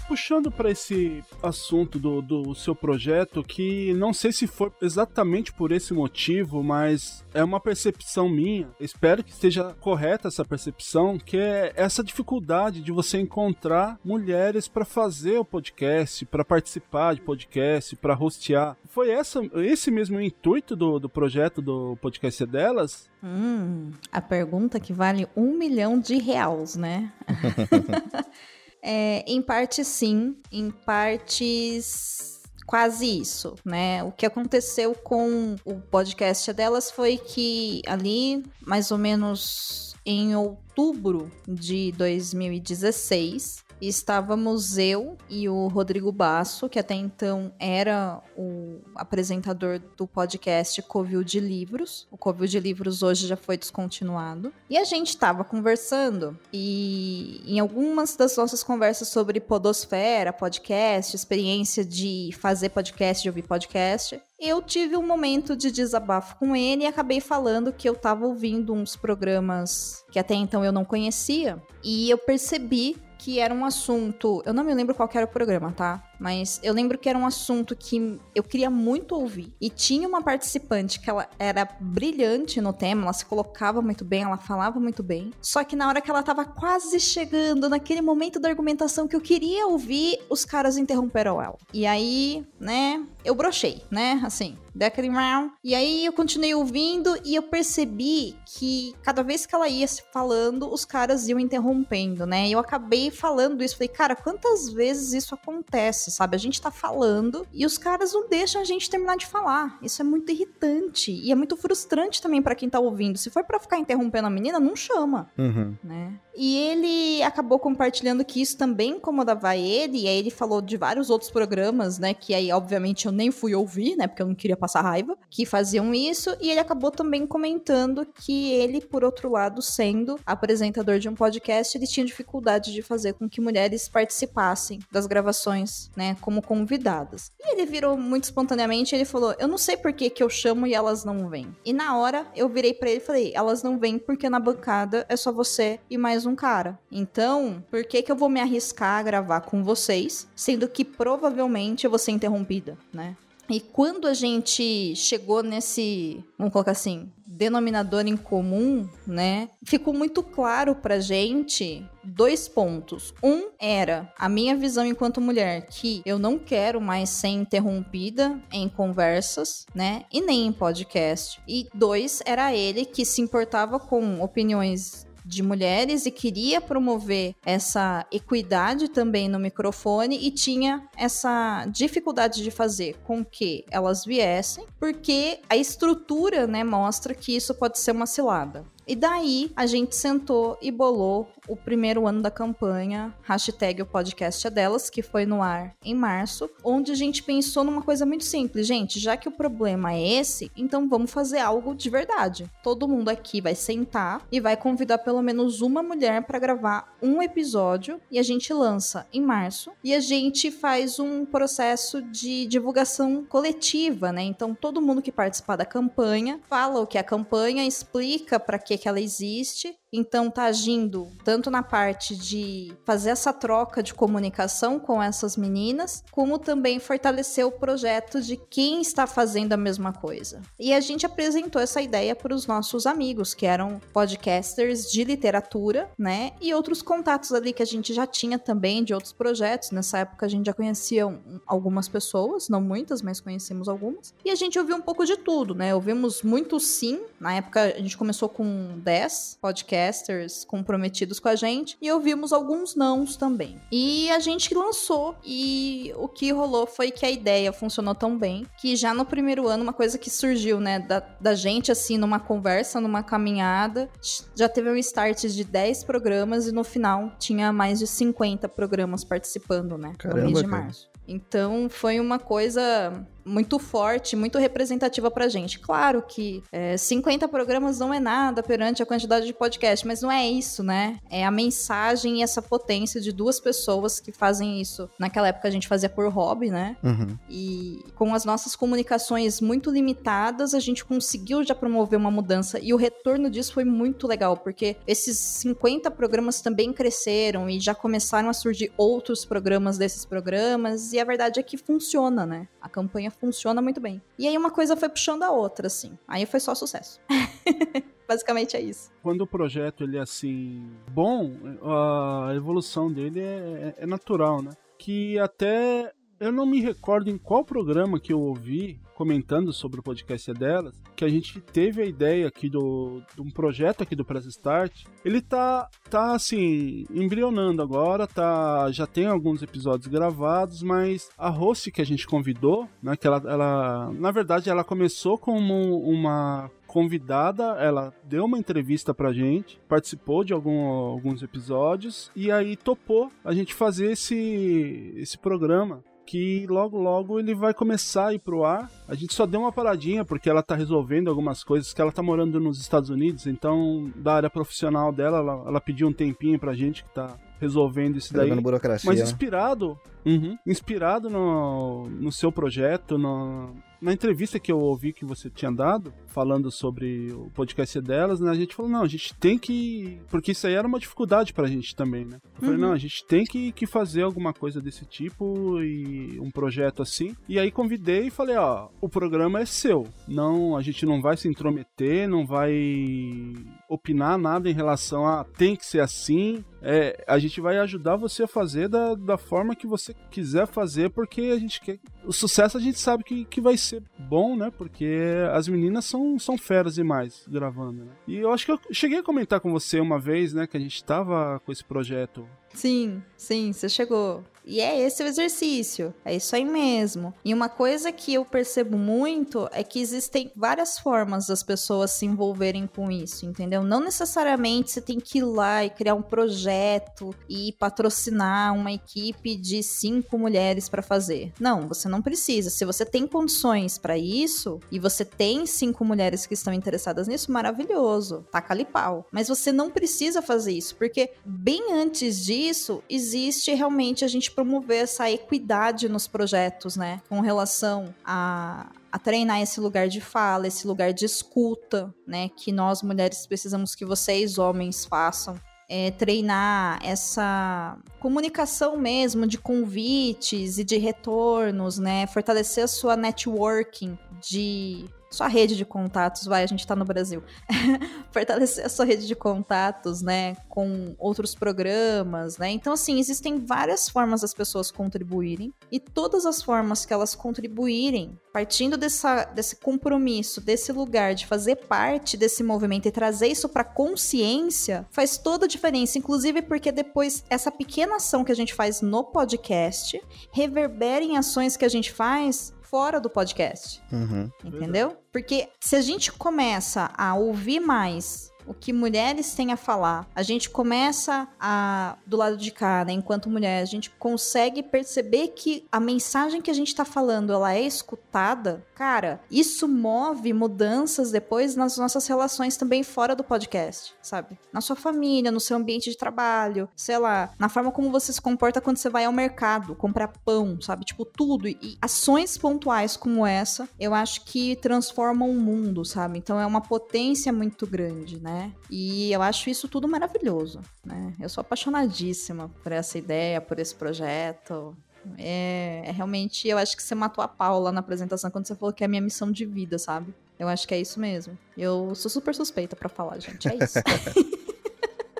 [0.07, 5.73] Puxando para esse assunto do, do seu projeto, que não sei se for exatamente por
[5.73, 11.73] esse motivo, mas é uma percepção minha, espero que esteja correta essa percepção, que é
[11.77, 18.19] essa dificuldade de você encontrar mulheres para fazer o podcast, para participar de podcast, para
[18.19, 18.77] hostear.
[18.89, 23.09] Foi essa, esse mesmo o intuito do, do projeto do podcast delas?
[23.23, 27.13] Hum, a pergunta que vale um milhão de reais, né?
[28.83, 34.05] É, em parte sim, em partes quase isso, né?
[34.05, 41.31] O que aconteceu com o podcast delas foi que ali, mais ou menos em outubro
[41.47, 50.07] de 2016, estávamos eu e o Rodrigo Basso, que até então era o apresentador do
[50.07, 52.07] podcast Covil de Livros.
[52.11, 54.53] O Covil de Livros hoje já foi descontinuado.
[54.69, 61.85] E a gente estava conversando e em algumas das nossas conversas sobre podosfera, podcast, experiência
[61.85, 66.87] de fazer podcast, de ouvir podcast, eu tive um momento de desabafo com ele e
[66.87, 72.09] acabei falando que eu estava ouvindo uns programas que até então eu não conhecia e
[72.09, 74.43] eu percebi que era um assunto.
[74.47, 76.03] Eu não me lembro qual era o programa, tá?
[76.19, 79.55] Mas eu lembro que era um assunto que eu queria muito ouvir.
[79.61, 84.23] E tinha uma participante que ela era brilhante no tema, ela se colocava muito bem,
[84.23, 85.33] ela falava muito bem.
[85.41, 89.21] Só que na hora que ela tava quase chegando, naquele momento da argumentação que eu
[89.21, 91.57] queria ouvir, os caras interromperam ela.
[91.73, 94.21] E aí, né, eu brochei, né?
[94.25, 95.53] Assim, aquele round.
[95.63, 100.03] E aí eu continuei ouvindo e eu percebi que cada vez que ela ia se
[100.13, 102.49] falando, os caras iam interrompendo, né?
[102.49, 103.77] E eu acabei falando isso.
[103.77, 106.11] Falei, cara, quantas vezes isso acontece?
[106.11, 106.37] sabe?
[106.37, 109.79] A gente tá falando e os caras não deixam a gente terminar de falar.
[109.83, 113.19] Isso é muito irritante e é muito frustrante também para quem tá ouvindo.
[113.19, 115.77] Se for para ficar interrompendo a menina, não chama, Uhum.
[115.83, 116.19] né?
[116.41, 121.11] E ele acabou compartilhando que isso também incomodava ele, e aí ele falou de vários
[121.11, 124.57] outros programas, né, que aí obviamente eu nem fui ouvir, né, porque eu não queria
[124.57, 129.61] passar raiva, que faziam isso, e ele acabou também comentando que ele, por outro lado,
[129.61, 135.09] sendo apresentador de um podcast, ele tinha dificuldade de fazer com que mulheres participassem das
[135.09, 137.33] gravações, né, como convidadas.
[137.41, 140.69] E ele virou muito espontaneamente, ele falou: "Eu não sei por que que eu chamo
[140.69, 141.49] e elas não vêm".
[141.65, 145.05] E na hora eu virei para ele e falei: "Elas não vêm porque na bancada
[145.09, 146.79] é só você e mais um cara.
[146.91, 151.85] Então, por que que eu vou me arriscar a gravar com vocês, sendo que provavelmente
[151.85, 153.17] eu vou ser interrompida, né?"
[153.51, 159.49] E quando a gente chegou nesse, vamos colocar assim, denominador em comum, né?
[159.65, 163.15] Ficou muito claro pra gente dois pontos.
[163.23, 168.69] Um era a minha visão enquanto mulher, que eu não quero mais ser interrompida em
[168.69, 170.05] conversas, né?
[170.13, 171.41] E nem em podcast.
[171.49, 178.07] E dois, era ele que se importava com opiniões de mulheres e queria promover essa
[178.11, 185.41] equidade também no microfone e tinha essa dificuldade de fazer com que elas viessem, porque
[185.49, 188.65] a estrutura, né, mostra que isso pode ser uma cilada.
[188.89, 194.47] E daí a gente sentou e bolou o primeiro ano da campanha, hashtag o podcast
[194.47, 198.25] é delas, que foi no ar em março, onde a gente pensou numa coisa muito
[198.25, 198.67] simples.
[198.67, 202.51] Gente, já que o problema é esse, então vamos fazer algo de verdade.
[202.63, 207.23] Todo mundo aqui vai sentar e vai convidar pelo menos uma mulher para gravar um
[207.23, 213.23] episódio e a gente lança em março e a gente faz um processo de divulgação
[213.25, 214.23] coletiva, né?
[214.23, 218.59] Então todo mundo que participar da campanha fala o que é a campanha, explica para
[218.59, 223.95] que que ela existe então tá agindo tanto na parte de fazer essa troca de
[223.95, 229.93] comunicação com essas meninas, como também fortalecer o projeto de quem está fazendo a mesma
[229.93, 230.41] coisa.
[230.59, 235.91] E a gente apresentou essa ideia para os nossos amigos, que eram podcasters de literatura,
[235.99, 236.33] né?
[236.41, 239.71] E outros contatos ali que a gente já tinha também de outros projetos.
[239.71, 244.13] Nessa época a gente já conhecia um- algumas pessoas, não muitas, mas conhecemos algumas.
[244.25, 245.75] E a gente ouviu um pouco de tudo, né?
[245.75, 247.01] Ouvimos muito sim.
[247.21, 249.39] Na época a gente começou com 10
[249.79, 253.57] podcasters comprometidos com a gente e ouvimos alguns nãos também.
[253.71, 258.47] E a gente lançou e o que rolou foi que a ideia funcionou tão bem
[258.59, 262.19] que já no primeiro ano, uma coisa que surgiu, né, da, da gente assim, numa
[262.19, 263.89] conversa, numa caminhada,
[264.35, 269.05] já teve um start de 10 programas e no final tinha mais de 50 programas
[269.05, 270.63] participando, né, no Caramba, mês de cara.
[270.63, 270.89] março.
[271.07, 275.59] Então foi uma coisa muito forte, muito representativa pra gente.
[275.59, 280.11] Claro que é, 50 programas não é nada perante a quantidade de podcast, mas não
[280.11, 280.99] é isso, né?
[281.11, 284.89] É a mensagem e essa potência de duas pessoas que fazem isso.
[284.99, 286.77] Naquela época a gente fazia por hobby, né?
[286.83, 287.17] Uhum.
[287.29, 292.59] E com as nossas comunicações muito limitadas, a gente conseguiu já promover uma mudança.
[292.61, 297.75] E o retorno disso foi muito legal, porque esses 50 programas também cresceram e já
[297.75, 300.93] começaram a surgir outros programas desses programas.
[300.93, 302.49] E a verdade é que funciona, né?
[302.61, 304.01] A campanha funciona muito bem.
[304.19, 305.99] E aí uma coisa foi puxando a outra, assim.
[306.07, 307.01] Aí foi só sucesso.
[308.09, 308.91] Basicamente é isso.
[309.03, 314.51] Quando o projeto ele é assim bom, a evolução dele é, é natural, né?
[314.79, 319.83] Que até eu não me recordo em qual programa que eu ouvi comentando sobre o
[319.83, 324.05] podcast delas, que a gente teve a ideia aqui do, de um projeto aqui do
[324.05, 324.87] Press Start.
[325.05, 331.71] Ele tá, tá assim, embrionando agora, tá, já tem alguns episódios gravados, mas a host
[331.71, 337.57] que a gente convidou, né, que ela, ela na verdade, ela começou como uma convidada,
[337.61, 343.33] ela deu uma entrevista pra gente, participou de algum, alguns episódios e aí topou a
[343.33, 348.71] gente fazer esse, esse programa que logo logo ele vai começar a ir pro ar.
[348.89, 352.03] A gente só deu uma paradinha porque ela tá resolvendo algumas coisas, que ela tá
[352.03, 356.55] morando nos Estados Unidos, então da área profissional dela, ela, ela pediu um tempinho pra
[356.55, 358.31] gente que tá resolvendo isso daí.
[358.41, 358.89] burocracia.
[358.89, 359.05] Mas né?
[359.05, 365.31] inspirado, uhum, inspirado no, no seu projeto, no, na entrevista que eu ouvi que você
[365.31, 368.31] tinha dado, falando sobre o podcast delas, né?
[368.31, 369.99] A gente falou, não, a gente tem que.
[370.11, 372.19] Porque isso aí era uma dificuldade pra gente também, né?
[372.35, 372.61] Eu falei, Uhum.
[372.61, 377.15] não, a gente tem que, que fazer alguma coisa desse tipo e um projeto assim.
[377.29, 379.87] E aí convidei e falei, ó, o programa é seu.
[380.07, 383.33] Não, a gente não vai se intrometer, não vai
[383.69, 386.45] opinar nada em relação a tem que ser assim.
[386.61, 390.91] É, a gente vai ajudar você a fazer da, da forma que você quiser fazer,
[390.91, 391.79] porque a gente quer.
[392.05, 394.51] O sucesso a gente sabe que, que vai ser bom, né?
[394.57, 397.93] Porque as meninas são, são feras demais gravando, né?
[398.07, 400.47] E eu acho que eu cheguei a comentar com você uma vez, né?
[400.47, 402.27] Que a gente tava com esse projeto.
[402.55, 404.25] Sim, sim, você chegou.
[404.49, 405.95] E é esse o exercício.
[406.05, 407.13] É isso aí mesmo.
[407.23, 412.07] E uma coisa que eu percebo muito é que existem várias formas das pessoas se
[412.07, 413.63] envolverem com isso, entendeu?
[413.63, 419.37] Não necessariamente você tem que ir lá e criar um projeto e patrocinar uma equipe
[419.37, 421.31] de cinco mulheres para fazer.
[421.39, 422.49] Não, você não precisa.
[422.49, 427.31] Se você tem condições para isso e você tem cinco mulheres que estão interessadas nisso,
[427.31, 428.25] maravilhoso.
[428.33, 429.07] Taca ali pau.
[429.13, 434.85] Mas você não precisa fazer isso, porque bem antes disso, existe realmente a gente promover
[434.85, 437.03] essa equidade nos projetos, né?
[437.09, 442.29] Com relação a, a treinar esse lugar de fala, esse lugar de escuta, né?
[442.29, 445.35] Que nós mulheres precisamos que vocês, homens, façam.
[445.69, 452.07] É, treinar essa comunicação mesmo de convites e de retornos, né?
[452.07, 457.23] Fortalecer a sua networking de sua rede de contatos, vai, a gente tá no Brasil.
[458.13, 462.51] Fortalecer a sua rede de contatos, né, com outros programas, né?
[462.51, 468.19] Então, assim, existem várias formas das pessoas contribuírem e todas as formas que elas contribuírem,
[468.33, 473.65] partindo dessa, desse compromisso, desse lugar de fazer parte desse movimento e trazer isso pra
[473.65, 478.81] consciência, faz toda a diferença, inclusive porque depois essa pequena ação que a gente faz
[478.81, 480.01] no podcast
[480.33, 483.83] reverbera em ações que a gente faz fora do podcast.
[483.91, 484.31] Uhum.
[484.45, 484.97] Entendeu?
[485.11, 490.23] Porque se a gente começa a ouvir mais o que mulheres têm a falar, a
[490.23, 495.67] gente começa a, do lado de cá, né, enquanto mulher, a gente consegue perceber que
[495.71, 501.55] a mensagem que a gente tá falando, ela é escutada, cara, isso move mudanças depois
[501.55, 504.39] nas nossas relações também fora do podcast, sabe?
[504.53, 508.21] Na sua família, no seu ambiente de trabalho, sei lá, na forma como você se
[508.21, 510.85] comporta quando você vai ao mercado comprar pão, sabe?
[510.85, 511.49] Tipo, tudo.
[511.49, 516.19] E ações pontuais como essa, eu acho que transformam o mundo, sabe?
[516.19, 518.38] Então é uma potência muito grande, né?
[518.71, 521.15] E eu acho isso tudo maravilhoso, né?
[521.21, 524.77] Eu sou apaixonadíssima por essa ideia, por esse projeto.
[525.17, 528.73] É, é realmente, eu acho que você matou a Paula na apresentação quando você falou
[528.75, 530.13] que é a minha missão de vida, sabe?
[530.39, 531.37] Eu acho que é isso mesmo.
[531.57, 533.49] Eu sou super suspeita pra falar, gente.
[533.49, 533.79] É isso.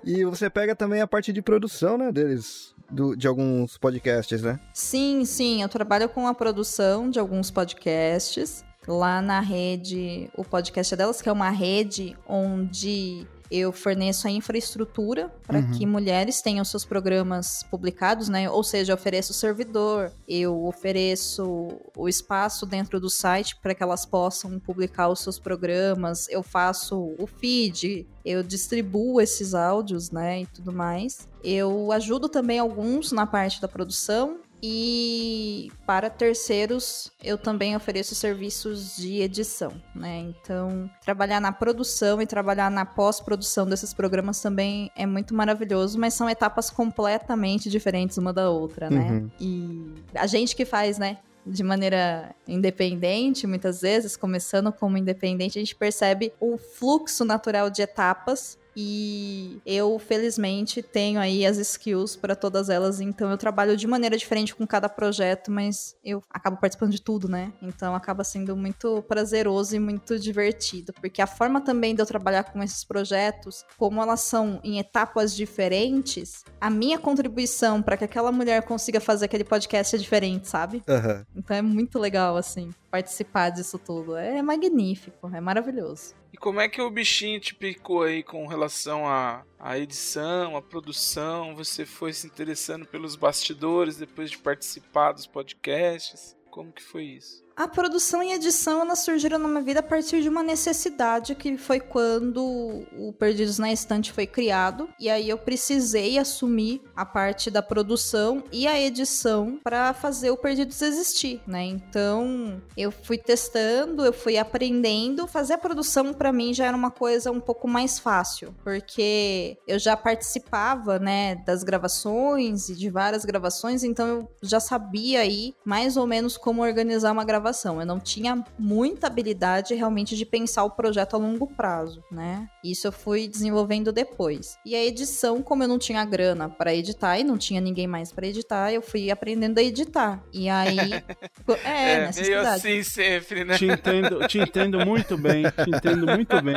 [0.05, 4.59] E você pega também a parte de produção, né, deles, do- de alguns podcasts, né?
[4.73, 10.95] Sim, sim, eu trabalho com a produção de alguns podcasts lá na rede, o podcast
[10.95, 15.71] é delas, que é uma rede onde eu forneço a infraestrutura para Uhum.
[15.71, 18.51] que mulheres tenham seus programas publicados, né?
[18.51, 23.83] Ou seja, eu ofereço o servidor, eu ofereço o espaço dentro do site para que
[23.83, 30.43] elas possam publicar os seus programas, eu faço o feed, eu distribuo esses áudios, né,
[30.43, 31.27] e tudo mais.
[31.43, 38.97] Eu ajudo também alguns na parte da produção e para terceiros eu também ofereço serviços
[38.97, 40.19] de edição, né?
[40.19, 46.15] Então, trabalhar na produção e trabalhar na pós-produção desses programas também é muito maravilhoso, mas
[46.15, 49.11] são etapas completamente diferentes uma da outra, né?
[49.11, 49.31] Uhum.
[49.41, 55.63] E a gente que faz, né, de maneira independente, muitas vezes, começando como independente, a
[55.63, 62.37] gente percebe o fluxo natural de etapas e eu felizmente tenho aí as skills para
[62.37, 66.93] todas elas, então eu trabalho de maneira diferente com cada projeto, mas eu acabo participando
[66.93, 67.53] de tudo, né?
[67.61, 72.45] Então acaba sendo muito prazeroso e muito divertido, porque a forma também de eu trabalhar
[72.45, 78.31] com esses projetos, como elas são em etapas diferentes, a minha contribuição para que aquela
[78.31, 80.85] mulher consiga fazer aquele podcast é diferente, sabe?
[80.89, 81.27] Aham.
[81.35, 84.17] Então é muito legal, assim, participar disso tudo.
[84.17, 86.15] É magnífico, é maravilhoso.
[86.33, 90.63] E como é que o bichinho te picou aí com relação à, à edição, à
[90.63, 91.55] produção?
[91.57, 96.37] Você foi se interessando pelos bastidores depois de participar dos podcasts?
[96.51, 97.48] Como que foi isso?
[97.59, 101.59] A produção e edição elas surgiram na minha vida a partir de uma necessidade que
[101.59, 107.51] foi quando o Perdidos na Estante foi criado e aí eu precisei assumir a parte
[107.51, 111.65] da produção e a edição para fazer o Perdidos existir, né?
[111.65, 115.27] Então eu fui testando, eu fui aprendendo.
[115.27, 119.81] Fazer a produção para mim já era uma coisa um pouco mais fácil porque eu
[119.81, 125.97] já participava, né, das gravações e de várias gravações, então eu já sabia aí mais
[125.97, 127.81] ou menos como organizar uma gravação gravação.
[127.81, 132.49] Eu não tinha muita habilidade realmente de pensar o projeto a longo prazo, né?
[132.63, 134.57] Isso eu fui desenvolvendo depois.
[134.65, 138.13] E a edição, como eu não tinha grana para editar e não tinha ninguém mais
[138.13, 140.23] para editar, eu fui aprendendo a editar.
[140.33, 140.79] E aí.
[141.65, 142.49] é, É, meio necessidade.
[142.49, 143.57] assim sempre, né?
[143.57, 146.55] Te entendo, te entendo muito bem, te entendo muito bem.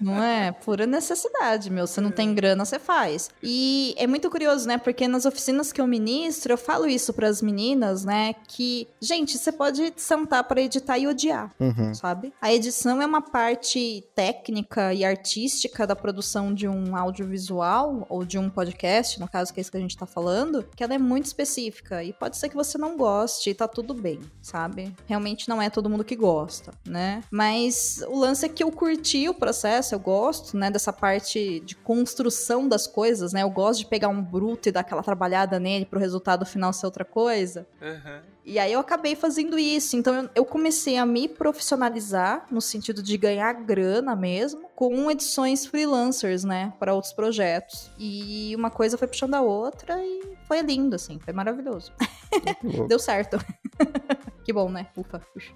[0.00, 0.52] Não é?
[0.52, 1.86] Pura necessidade, meu.
[1.86, 3.30] Você não tem grana, você faz.
[3.42, 4.78] E é muito curioso, né?
[4.78, 8.34] Porque nas oficinas que eu ministro, eu falo isso pras meninas, né?
[8.48, 9.92] Que, gente, você pode
[10.24, 11.94] sentar pra editar e odiar, Uhum.
[11.94, 12.32] sabe?
[12.40, 18.38] A edição é uma parte técnica e artística da produção de um audiovisual ou de
[18.38, 20.98] um podcast, no caso que é isso que a gente tá falando, que ela é
[20.98, 24.94] muito específica e pode ser que você não goste e tá tudo bem, sabe?
[25.06, 27.22] Realmente não é todo mundo que gosta, né?
[27.30, 31.74] Mas o lance é que eu curti o processo, eu gosto, né, dessa parte de
[31.76, 33.42] construção das coisas, né?
[33.42, 36.86] Eu gosto de pegar um bruto e dar aquela trabalhada nele pro resultado final ser
[36.86, 37.66] outra coisa.
[37.82, 38.22] Aham.
[38.44, 39.96] E aí eu acabei fazendo isso.
[39.96, 46.44] Então eu- comecei a me profissionalizar no sentido de ganhar grana mesmo, com edições freelancers,
[46.44, 47.90] né, para outros projetos.
[47.98, 51.92] E uma coisa foi puxando a outra e foi lindo, assim, foi maravilhoso.
[52.88, 53.38] Deu certo.
[54.44, 54.88] que bom, né?
[54.96, 55.18] Ufa.
[55.32, 55.52] puxa.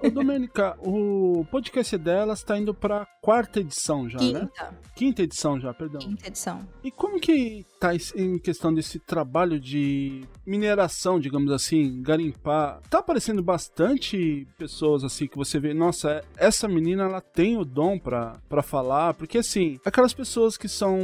[0.00, 4.40] Ô, Domênica, o podcast delas tá indo pra quarta edição já, né?
[4.40, 5.98] Quinta, Quinta edição já, perdão.
[6.00, 6.66] quinta edição.
[6.84, 12.80] E como que tá em questão desse trabalho de mineração, digamos assim, garimpar?
[12.90, 17.98] Tá aparecendo bastante pessoas assim que você vê, nossa, essa menina ela tem o dom
[17.98, 20.98] pra, pra falar, porque assim, aquelas pessoas que são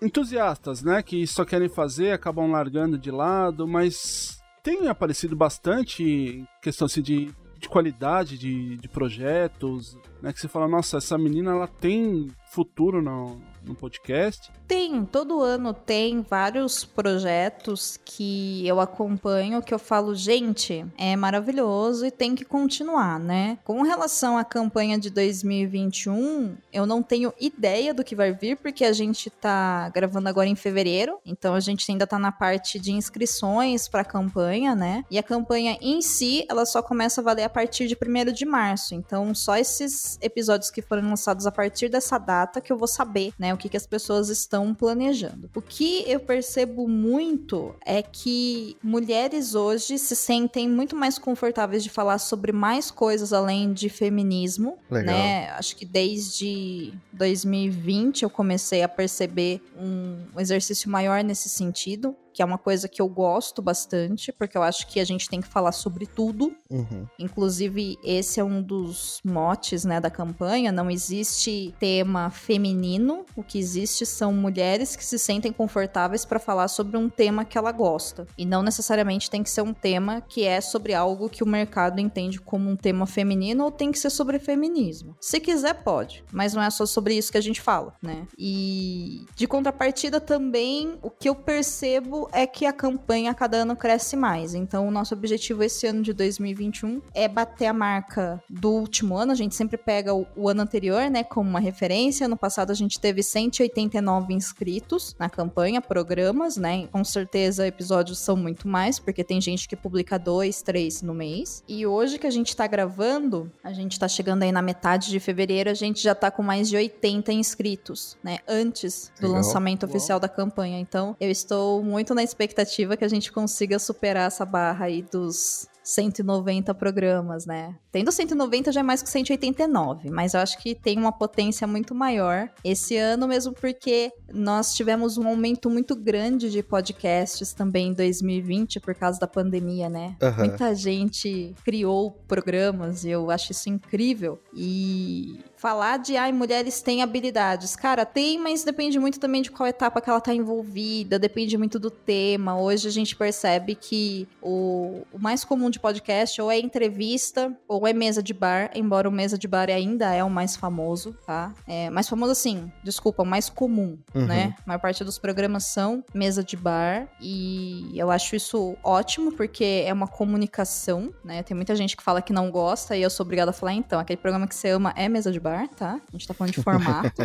[0.00, 6.48] entusiastas, né, que só querem fazer, acabam largando de lado, mas tem aparecido bastante em
[6.62, 11.50] questão assim, de, de qualidade de, de projetos, né, que você fala, nossa, essa menina
[11.50, 14.52] ela tem futuro no, no podcast.
[14.66, 22.06] Tem, todo ano tem vários projetos que eu acompanho que eu falo, gente, é maravilhoso
[22.06, 23.58] e tem que continuar, né?
[23.64, 28.84] Com relação à campanha de 2021, eu não tenho ideia do que vai vir, porque
[28.84, 32.92] a gente tá gravando agora em fevereiro, então a gente ainda tá na parte de
[32.92, 35.04] inscrições pra campanha, né?
[35.10, 38.44] E a campanha em si, ela só começa a valer a partir de 1 de
[38.44, 42.88] março, então só esses episódios que foram lançados a partir dessa data que eu vou
[42.88, 45.50] saber, né, o que, que as pessoas estão planejando.
[45.54, 51.90] O que eu percebo muito é que mulheres hoje se sentem muito mais confortáveis de
[51.90, 55.14] falar sobre mais coisas além de feminismo, Legal.
[55.14, 55.50] né?
[55.50, 62.16] Acho que desde 2020 eu comecei a perceber um exercício maior nesse sentido.
[62.34, 65.40] Que é uma coisa que eu gosto bastante, porque eu acho que a gente tem
[65.40, 67.06] que falar sobre tudo, Uhum.
[67.18, 70.72] Inclusive, esse é um dos motes né, da campanha.
[70.72, 73.24] Não existe tema feminino.
[73.36, 77.56] O que existe são mulheres que se sentem confortáveis para falar sobre um tema que
[77.56, 78.26] ela gosta.
[78.36, 82.00] E não necessariamente tem que ser um tema que é sobre algo que o mercado
[82.00, 85.16] entende como um tema feminino ou tem que ser sobre feminismo.
[85.20, 86.24] Se quiser, pode.
[86.32, 88.26] Mas não é só sobre isso que a gente fala, né?
[88.36, 93.76] E de contrapartida também, o que eu percebo é que a campanha a cada ano
[93.76, 94.54] cresce mais.
[94.54, 99.32] Então, o nosso objetivo esse ano de 2021 é bater a marca do último ano.
[99.32, 102.28] A gente sempre pega o, o ano anterior, né, como uma referência.
[102.28, 106.86] No passado a gente teve 189 inscritos na campanha, programas, né?
[106.88, 111.62] Com certeza episódios são muito mais, porque tem gente que publica dois, três no mês.
[111.68, 115.20] E hoje que a gente tá gravando, a gente tá chegando aí na metade de
[115.20, 118.38] fevereiro, a gente já tá com mais de 80 inscritos, né?
[118.48, 119.36] Antes do Legal.
[119.36, 120.78] lançamento oficial da campanha.
[120.78, 125.68] Então, eu estou muito na expectativa que a gente consiga superar essa barra aí dos
[125.84, 127.76] 190 programas, né?
[127.92, 131.94] Tendo 190 já é mais que 189, mas eu acho que tem uma potência muito
[131.94, 137.92] maior esse ano mesmo porque nós tivemos um aumento muito grande de podcasts também em
[137.92, 140.16] 2020 por causa da pandemia, né?
[140.22, 140.46] Aham.
[140.46, 144.40] Muita gente criou programas e eu acho isso incrível.
[144.54, 147.74] E falar de ai, mulheres têm habilidades.
[147.74, 151.78] Cara, tem, mas depende muito também de qual etapa que ela tá envolvida, depende muito
[151.78, 152.60] do tema.
[152.60, 157.86] Hoje a gente percebe que o, o mais comum de podcast ou é entrevista ou
[157.86, 161.54] é mesa de bar, embora o mesa de bar ainda é o mais famoso, tá?
[161.66, 164.26] É mais famoso assim, desculpa, o mais comum, Uhum.
[164.26, 164.54] né?
[164.58, 169.82] A maior parte dos programas são mesa de bar e eu acho isso ótimo porque
[169.86, 171.42] é uma comunicação, né?
[171.42, 173.98] Tem muita gente que fala que não gosta e eu sou obrigada a falar, então,
[173.98, 176.00] aquele programa que você ama é mesa de bar, tá?
[176.08, 177.22] A gente tá falando de formato,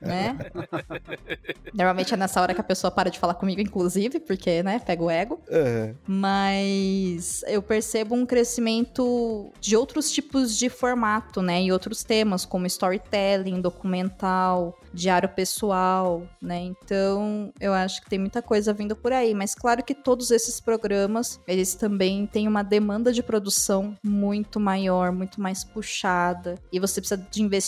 [0.00, 0.36] né?
[1.72, 5.02] Normalmente é nessa hora que a pessoa para de falar comigo, inclusive, porque, né, pega
[5.02, 5.40] o ego.
[5.50, 5.94] Aham.
[6.06, 11.62] Mas eu percebo um crescimento de outros tipos de formato, né?
[11.62, 16.60] E outros temas, como storytelling, documental, diário pessoal, né?
[16.60, 19.34] Então, eu acho que tem muita coisa vindo por aí.
[19.34, 25.12] Mas claro que todos esses programas, eles também têm uma demanda de produção muito maior,
[25.12, 26.56] muito mais puxada.
[26.72, 27.65] E você precisa de investimento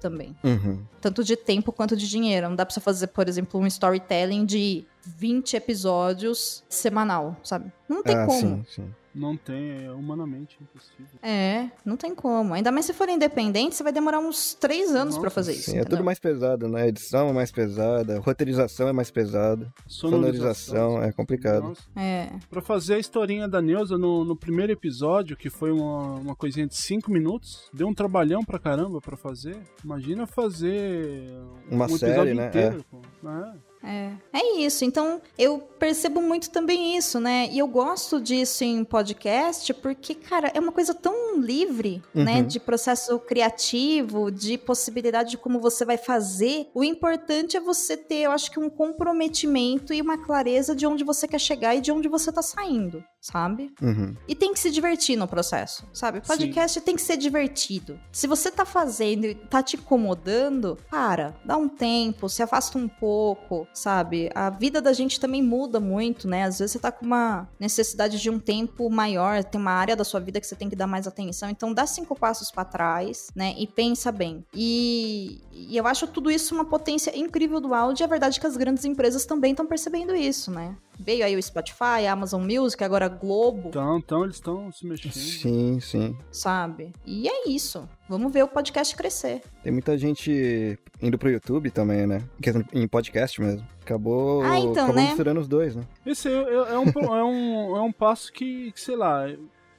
[0.00, 0.82] também Uhum.
[1.00, 2.48] tanto de tempo quanto de dinheiro.
[2.48, 7.72] Não dá pra você fazer, por exemplo, um storytelling de 20 episódios semanal, sabe?
[7.88, 8.40] Não tem ah, como.
[8.40, 8.94] sim, sim.
[9.18, 11.18] Não tem, é humanamente impossível.
[11.22, 12.54] É, não tem como.
[12.54, 15.72] Ainda mais se for independente, você vai demorar uns três anos pra Nossa, fazer isso.
[15.72, 16.82] Sim, é tudo mais pesado, né?
[16.82, 21.64] A edição é mais pesada, a roteirização é mais pesada, sonorização é complicado.
[21.64, 21.82] Nossa.
[21.96, 22.30] É.
[22.48, 26.66] Pra fazer a historinha da Neuza no, no primeiro episódio, que foi uma, uma coisinha
[26.66, 29.56] de 5 minutos, deu um trabalhão pra caramba pra fazer.
[29.84, 31.28] Imagina fazer
[31.70, 32.48] Uma um série, episódio né?
[32.48, 32.84] inteiro.
[32.90, 32.98] pô.
[33.28, 33.67] É.
[33.82, 34.84] É, é isso.
[34.84, 37.48] Então, eu percebo muito também isso, né?
[37.50, 42.38] E eu gosto disso em podcast porque, cara, é uma coisa tão livre, né?
[42.38, 42.46] Uhum.
[42.46, 46.68] De processo criativo, de possibilidade de como você vai fazer.
[46.74, 51.04] O importante é você ter, eu acho que, um comprometimento e uma clareza de onde
[51.04, 53.72] você quer chegar e de onde você tá saindo, sabe?
[53.80, 54.14] Uhum.
[54.26, 56.20] E tem que se divertir no processo, sabe?
[56.26, 57.98] Podcast tem que ser divertido.
[58.10, 62.88] Se você tá fazendo e tá te incomodando, para, dá um tempo, se afasta um
[62.88, 64.30] pouco, sabe?
[64.34, 66.44] A vida da gente também muda muito, né?
[66.44, 70.04] Às vezes você tá com uma necessidade de um tempo maior, tem uma área da
[70.04, 73.28] sua vida que você tem que dar mais atenção, então dá cinco passos pra trás,
[73.34, 73.54] né?
[73.56, 74.44] E pensa bem.
[74.54, 78.46] E, e eu acho tudo isso uma potência incrível do áudio, e verdade é que
[78.46, 80.76] as grandes empresas também estão percebendo isso, né?
[80.98, 84.86] Veio aí o Spotify, a Amazon Music, agora a Globo Então, então eles estão se
[84.86, 85.12] mexendo.
[85.12, 86.16] Sim, sim.
[86.30, 86.92] sabe?
[87.06, 87.88] E é isso.
[88.08, 89.42] Vamos ver o podcast crescer.
[89.62, 92.22] Tem muita gente indo pro YouTube também, né?
[92.42, 93.66] Quer dizer, Em podcast mesmo.
[93.82, 95.06] Acabou, Ah, então, acabou né?
[95.08, 95.82] misturando os dois, né?
[96.04, 99.24] Esse é, é- é um, é, um, é um passo que, que, sei lá,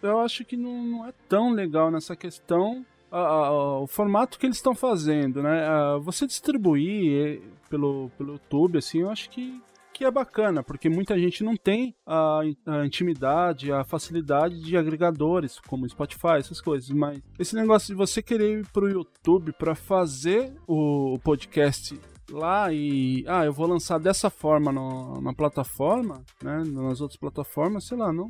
[0.02, 2.86] eu acho que não, não é tão legal nessa questão.
[3.12, 5.66] a- a- o formato que eles estão fazendo, né?
[5.68, 9.60] Ah, você distribuir eh, pelo, pelo YouTube, assim, eu acho que,
[10.00, 15.60] que é bacana, porque muita gente não tem a, a intimidade, a facilidade de agregadores,
[15.68, 16.90] como Spotify, essas coisas.
[16.90, 22.00] Mas esse negócio de você querer ir pro YouTube para fazer o podcast
[22.32, 26.64] lá e ah, eu vou lançar dessa forma no- na plataforma, né?
[26.66, 28.30] Nas outras plataformas, sei lá, não.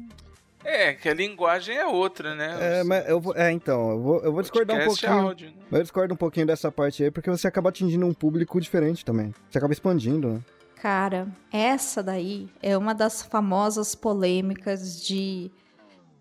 [0.66, 2.80] É, que a linguagem é outra, né?
[2.80, 5.12] É, mas eu vou, é, então, eu vou, eu vou discordar um é pouquinho.
[5.12, 5.54] áudio, né?
[5.72, 9.32] Eu discordo um pouquinho dessa parte aí, porque você acaba atingindo um público diferente também.
[9.52, 10.42] Você acaba expandindo, né?
[10.82, 15.52] Cara, essa daí é uma das famosas polêmicas de.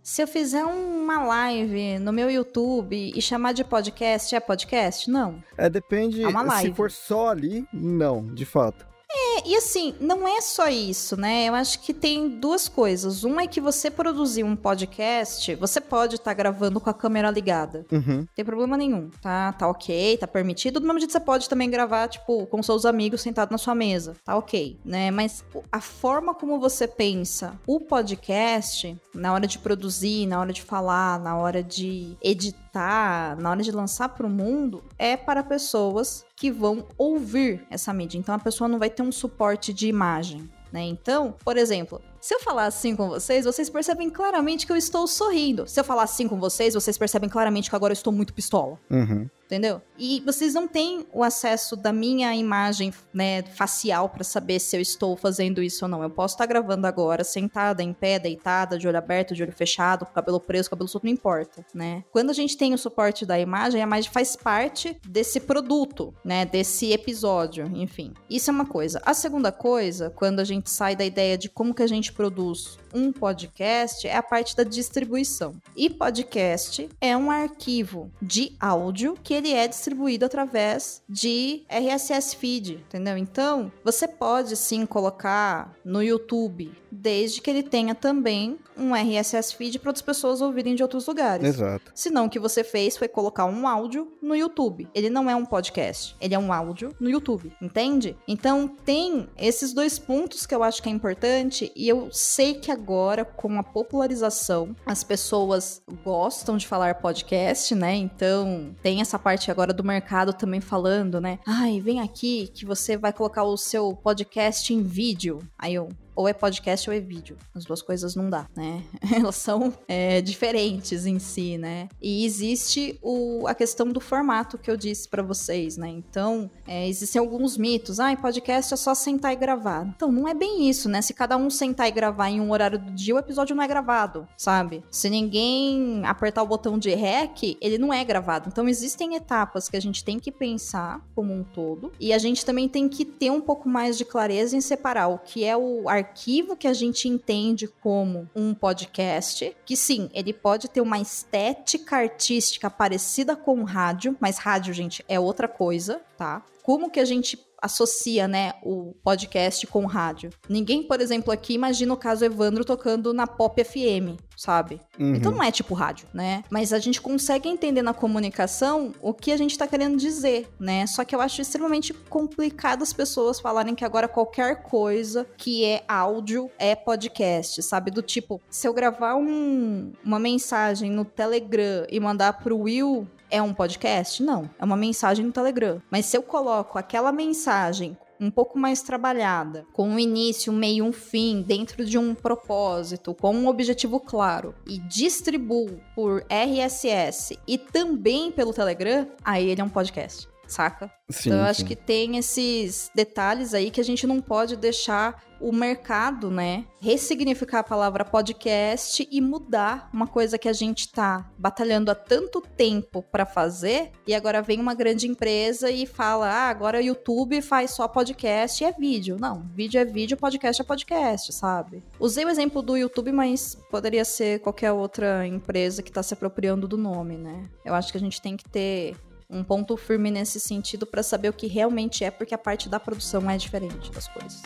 [0.02, 5.08] Se eu fizer uma live no meu YouTube e chamar de podcast, é podcast?
[5.08, 5.42] Não.
[5.56, 6.24] É, depende.
[6.24, 6.70] É uma live.
[6.70, 8.84] Se for só ali, não, de fato.
[9.10, 11.48] É, e assim, não é só isso, né?
[11.48, 13.24] Eu acho que tem duas coisas.
[13.24, 17.86] Uma é que você produzir um podcast, você pode estar gravando com a câmera ligada.
[17.90, 18.18] Uhum.
[18.18, 19.52] Não tem problema nenhum, tá?
[19.52, 20.78] Tá ok, tá permitido.
[20.78, 24.14] Do mesmo jeito você pode também gravar, tipo, com seus amigos sentado na sua mesa.
[24.24, 25.10] Tá ok, né?
[25.10, 25.42] Mas
[25.72, 31.18] a forma como você pensa o podcast, na hora de produzir, na hora de falar,
[31.18, 36.86] na hora de editar, na hora de lançar pro mundo, é para pessoas que vão
[36.96, 38.16] ouvir essa mídia.
[38.16, 40.48] Então a pessoa não vai ter um suporte de imagem.
[40.72, 40.82] Né?
[40.82, 45.06] Então, por exemplo, se eu falar assim com vocês, vocês percebem claramente que eu estou
[45.06, 45.66] sorrindo.
[45.66, 48.78] Se eu falar assim com vocês, vocês percebem claramente que agora eu estou muito pistola.
[48.90, 49.28] Uhum.
[49.48, 49.80] Entendeu?
[49.98, 54.80] E vocês não têm o acesso da minha imagem, né, facial pra saber se eu
[54.80, 56.02] estou fazendo isso ou não.
[56.02, 60.04] Eu posso estar gravando agora, sentada, em pé, deitada, de olho aberto, de olho fechado,
[60.04, 62.04] cabelo preso, cabelo solto, não importa, né?
[62.12, 66.44] Quando a gente tem o suporte da imagem, a imagem faz parte desse produto, né,
[66.44, 68.12] desse episódio, enfim.
[68.28, 69.00] Isso é uma coisa.
[69.02, 72.12] A segunda coisa, quando a gente sai da ideia de como que a gente gente
[72.12, 75.54] produz um podcast é a parte da distribuição.
[75.76, 82.74] E podcast é um arquivo de áudio que ele é distribuído através de RSS feed,
[82.74, 83.18] entendeu?
[83.18, 89.78] Então, você pode sim colocar no YouTube, desde que ele tenha também um RSS feed
[89.78, 91.46] para outras pessoas ouvirem de outros lugares.
[91.46, 91.90] Exato.
[91.94, 94.88] Senão, o que você fez foi colocar um áudio no YouTube.
[94.94, 98.16] Ele não é um podcast, ele é um áudio no YouTube, entende?
[98.26, 102.70] Então, tem esses dois pontos que eu acho que é importante e eu sei que
[102.70, 107.94] agora, com a popularização, as pessoas gostam de falar podcast, né?
[107.94, 111.38] Então, tem essa parte agora do mercado também falando, né?
[111.46, 115.40] Ai, vem aqui que você vai colocar o seu podcast em vídeo.
[115.58, 115.88] Aí eu,
[116.18, 117.36] ou é podcast ou é vídeo.
[117.54, 118.82] As duas coisas não dá, né?
[119.14, 121.88] Elas são é, diferentes em si, né?
[122.02, 125.88] E existe o, a questão do formato que eu disse para vocês, né?
[125.88, 128.00] Então, é, existem alguns mitos.
[128.00, 129.86] Ah, podcast é só sentar e gravar.
[129.86, 131.00] Então, não é bem isso, né?
[131.02, 133.68] Se cada um sentar e gravar em um horário do dia, o episódio não é
[133.68, 134.82] gravado, sabe?
[134.90, 138.48] Se ninguém apertar o botão de rec, ele não é gravado.
[138.48, 141.92] Então, existem etapas que a gente tem que pensar como um todo.
[142.00, 145.18] E a gente também tem que ter um pouco mais de clareza em separar o
[145.18, 150.32] que é o arquivo arquivo que a gente entende como um podcast, que sim, ele
[150.32, 156.42] pode ter uma estética artística parecida com rádio, mas rádio, gente, é outra coisa, tá?
[156.62, 160.30] Como que a gente associa, né, o podcast com rádio.
[160.48, 164.80] Ninguém, por exemplo, aqui imagina o caso Evandro tocando na Pop FM, sabe?
[164.98, 165.14] Uhum.
[165.14, 166.44] Então não é tipo rádio, né?
[166.50, 170.86] Mas a gente consegue entender na comunicação o que a gente tá querendo dizer, né?
[170.86, 175.82] Só que eu acho extremamente complicado as pessoas falarem que agora qualquer coisa que é
[175.88, 177.90] áudio é podcast, sabe?
[177.90, 183.40] Do tipo, se eu gravar um, uma mensagem no Telegram e mandar pro Will, é
[183.42, 184.22] um podcast?
[184.22, 185.80] Não, é uma mensagem no Telegram.
[185.90, 190.84] Mas se eu coloco aquela mensagem um pouco mais trabalhada, com um início, um meio,
[190.84, 197.56] um fim, dentro de um propósito, com um objetivo claro, e distribuo por RSS e
[197.56, 200.90] também pelo Telegram, aí ele é um podcast saca?
[201.10, 201.66] Sim, então eu acho sim.
[201.66, 207.60] que tem esses detalhes aí que a gente não pode deixar o mercado, né, ressignificar
[207.60, 213.02] a palavra podcast e mudar uma coisa que a gente tá batalhando há tanto tempo
[213.02, 217.70] para fazer e agora vem uma grande empresa e fala: "Ah, agora o YouTube faz
[217.72, 219.16] só podcast e é vídeo".
[219.18, 221.84] Não, vídeo é vídeo, podcast é podcast, sabe?
[222.00, 226.66] Usei o exemplo do YouTube, mas poderia ser qualquer outra empresa que tá se apropriando
[226.66, 227.48] do nome, né?
[227.64, 228.96] Eu acho que a gente tem que ter
[229.30, 232.80] um ponto firme nesse sentido para saber o que realmente é, porque a parte da
[232.80, 234.42] produção é diferente das coisas.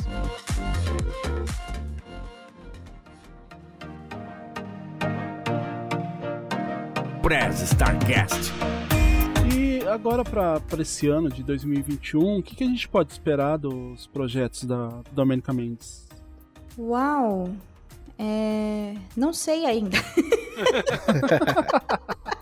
[7.22, 8.52] Press Starcast.
[9.54, 14.08] E agora para esse ano de 2021, o que, que a gente pode esperar dos
[14.08, 16.08] projetos da Domenica Mendes?
[16.76, 17.50] Uau!
[18.18, 18.96] É...
[19.16, 19.98] Não sei ainda.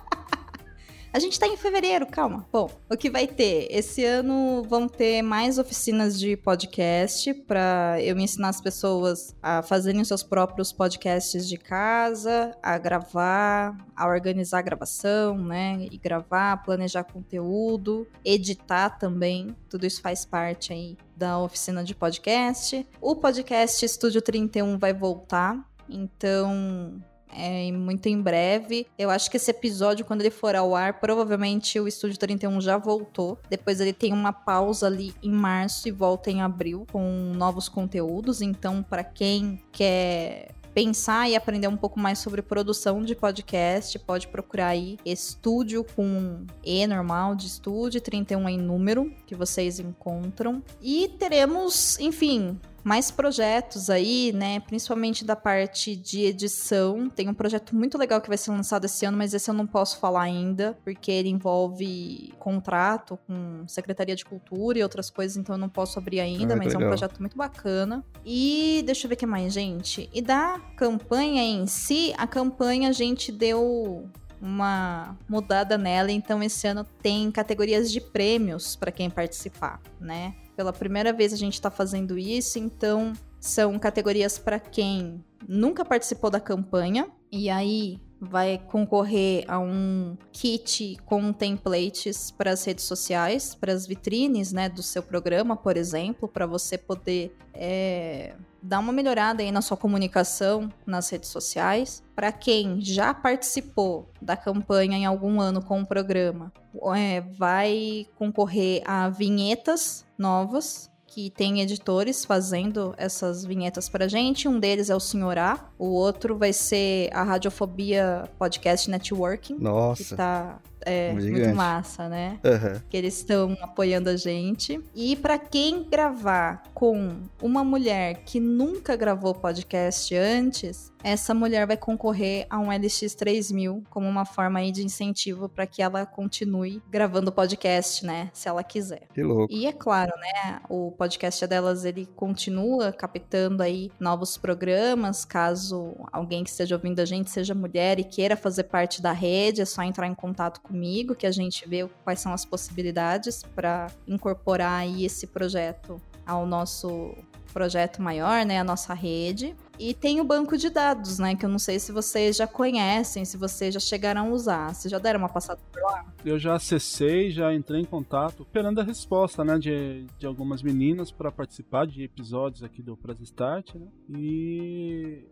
[1.13, 2.47] A gente tá em fevereiro, calma.
[2.53, 3.67] Bom, o que vai ter?
[3.69, 9.61] Esse ano vão ter mais oficinas de podcast para eu me ensinar as pessoas a
[9.61, 15.89] fazerem os seus próprios podcasts de casa, a gravar, a organizar a gravação, né?
[15.91, 19.57] E gravar, planejar conteúdo, editar também.
[19.69, 22.87] Tudo isso faz parte aí da oficina de podcast.
[23.01, 25.59] O podcast Estúdio 31 vai voltar.
[25.89, 27.03] Então,
[27.35, 28.87] é, muito em breve.
[28.99, 32.77] Eu acho que esse episódio, quando ele for ao ar, provavelmente o Estúdio 31 já
[32.77, 33.39] voltou.
[33.49, 38.43] Depois ele tem uma pausa ali em março e volta em abril com novos conteúdos.
[38.43, 44.29] Então, para quem quer pensar e aprender um pouco mais sobre produção de podcast, pode
[44.29, 50.63] procurar aí estúdio com E normal de estúdio, 31 em número, que vocês encontram.
[50.81, 54.61] E teremos, enfim, mais projetos aí, né?
[54.61, 57.09] Principalmente da parte de edição.
[57.11, 59.67] Tem um projeto muito legal que vai ser lançado esse ano, mas esse eu não
[59.67, 65.55] posso falar ainda, porque ele envolve contrato com Secretaria de Cultura e outras coisas, então
[65.55, 66.91] eu não posso abrir ainda, Ah, mas é um legal.
[66.91, 68.05] projeto muito bacana.
[68.25, 70.09] E deixa eu ver o que mais, gente.
[70.13, 74.09] E da campanha em si, a campanha a gente deu
[74.41, 80.35] uma mudada nela, então esse ano tem categorias de prêmios para quem participar, né?
[80.61, 86.29] Pela primeira vez a gente está fazendo isso, então são categorias para quem nunca participou
[86.29, 87.09] da campanha.
[87.33, 93.87] E aí vai concorrer a um kit com templates para as redes sociais, para as
[93.87, 99.51] vitrines, né, do seu programa, por exemplo, para você poder é, dar uma melhorada aí
[99.51, 102.03] na sua comunicação nas redes sociais.
[102.15, 106.53] Para quem já participou da campanha em algum ano com o programa,
[106.95, 114.47] é, vai concorrer a vinhetas novas que tem editores fazendo essas vinhetas pra gente.
[114.47, 119.63] Um deles é o Senhor A, o outro vai ser a Radiofobia Podcast Networking, que
[119.63, 120.17] Nossa.
[120.17, 122.39] tá é, muito massa, né?
[122.45, 122.81] Aham.
[122.89, 124.81] que eles estão apoiando a gente.
[124.95, 131.77] E para quem gravar com uma mulher que nunca gravou podcast antes, essa mulher vai
[131.77, 137.33] concorrer a um LX3000 como uma forma aí de incentivo para que ela continue gravando
[137.33, 139.07] podcast, né, se ela quiser.
[139.15, 139.53] Que louco.
[139.53, 146.45] E é claro, né, o podcast delas ele continua captando aí novos programas, caso alguém
[146.45, 149.83] que esteja ouvindo a gente seja mulher e queira fazer parte da rede, é só
[149.83, 155.05] entrar em contato comigo que a gente vê quais são as possibilidades para incorporar aí
[155.05, 157.15] esse projeto ao nosso
[157.53, 159.57] projeto maior, né, a nossa rede.
[159.81, 163.25] E tem o banco de dados, né, que eu não sei se vocês já conhecem,
[163.25, 164.75] se vocês já chegaram a usar.
[164.75, 166.05] Vocês já deram uma passada por lá?
[166.23, 171.11] Eu já acessei, já entrei em contato, esperando a resposta, né, de, de algumas meninas
[171.11, 173.87] para participar de episódios aqui do Press Start, né?
[174.11, 175.25] E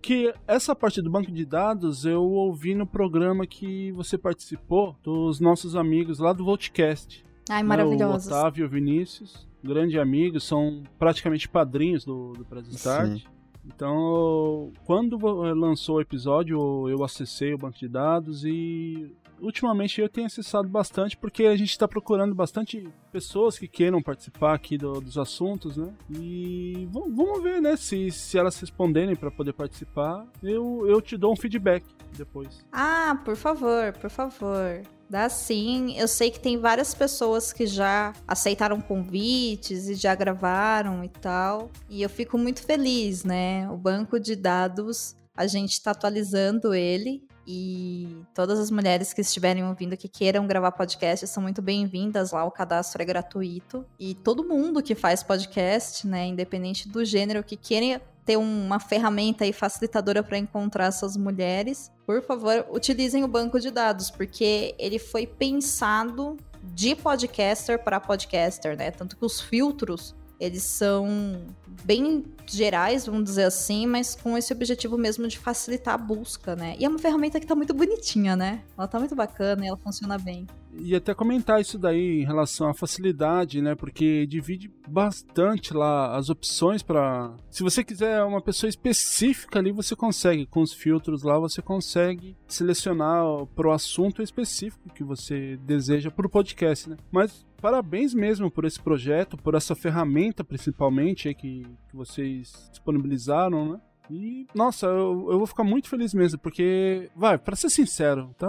[0.00, 5.40] que essa parte do banco de dados eu ouvi no programa que você participou dos
[5.40, 7.26] nossos amigos lá do Voltcast.
[7.50, 8.30] Ai, né, maravilhosos.
[8.30, 13.18] O Otávio e o Vinícius, grande amigos, são praticamente padrinhos do, do Press Start.
[13.18, 13.35] Sim.
[13.66, 20.08] Então, quando vo- lançou o episódio, eu acessei o banco de dados e ultimamente eu
[20.08, 25.00] tenho acessado bastante porque a gente está procurando bastante pessoas que queiram participar aqui do-
[25.00, 25.92] dos assuntos, né?
[26.10, 27.76] E vamos ver, né?
[27.76, 31.84] Se, se elas responderem para poder participar, eu, eu te dou um feedback
[32.16, 32.64] depois.
[32.72, 34.82] Ah, por favor, por favor.
[35.08, 35.96] Dá sim.
[35.96, 41.70] Eu sei que tem várias pessoas que já aceitaram convites e já gravaram e tal.
[41.88, 43.70] E eu fico muito feliz, né?
[43.70, 47.22] O banco de dados, a gente está atualizando ele.
[47.46, 52.44] E todas as mulheres que estiverem ouvindo que queiram gravar podcast são muito bem-vindas lá.
[52.44, 53.86] O cadastro é gratuito.
[53.98, 56.26] E todo mundo que faz podcast, né?
[56.26, 62.20] Independente do gênero, que queira ter uma ferramenta aí facilitadora para encontrar essas mulheres, por
[62.22, 66.36] favor, utilizem o banco de dados, porque ele foi pensado
[66.74, 68.90] de podcaster para podcaster, né?
[68.90, 71.46] Tanto que os filtros, eles são
[71.84, 76.76] bem gerais, vamos dizer assim, mas com esse objetivo mesmo de facilitar a busca, né?
[76.78, 78.62] E é uma ferramenta que tá muito bonitinha, né?
[78.76, 80.46] Ela tá muito bacana e ela funciona bem.
[80.78, 83.74] E até comentar isso daí em relação à facilidade, né?
[83.74, 87.34] Porque divide bastante lá as opções para.
[87.50, 90.46] Se você quiser uma pessoa específica ali, você consegue.
[90.46, 93.24] Com os filtros lá, você consegue selecionar
[93.54, 96.96] pro assunto específico que você deseja pro podcast, né?
[97.10, 102.35] Mas parabéns mesmo por esse projeto, por essa ferramenta principalmente que, que vocês
[102.70, 103.80] disponibilizaram, né?
[104.10, 108.48] E, nossa, eu, eu vou ficar muito feliz mesmo, porque, vai, pra ser sincero, tá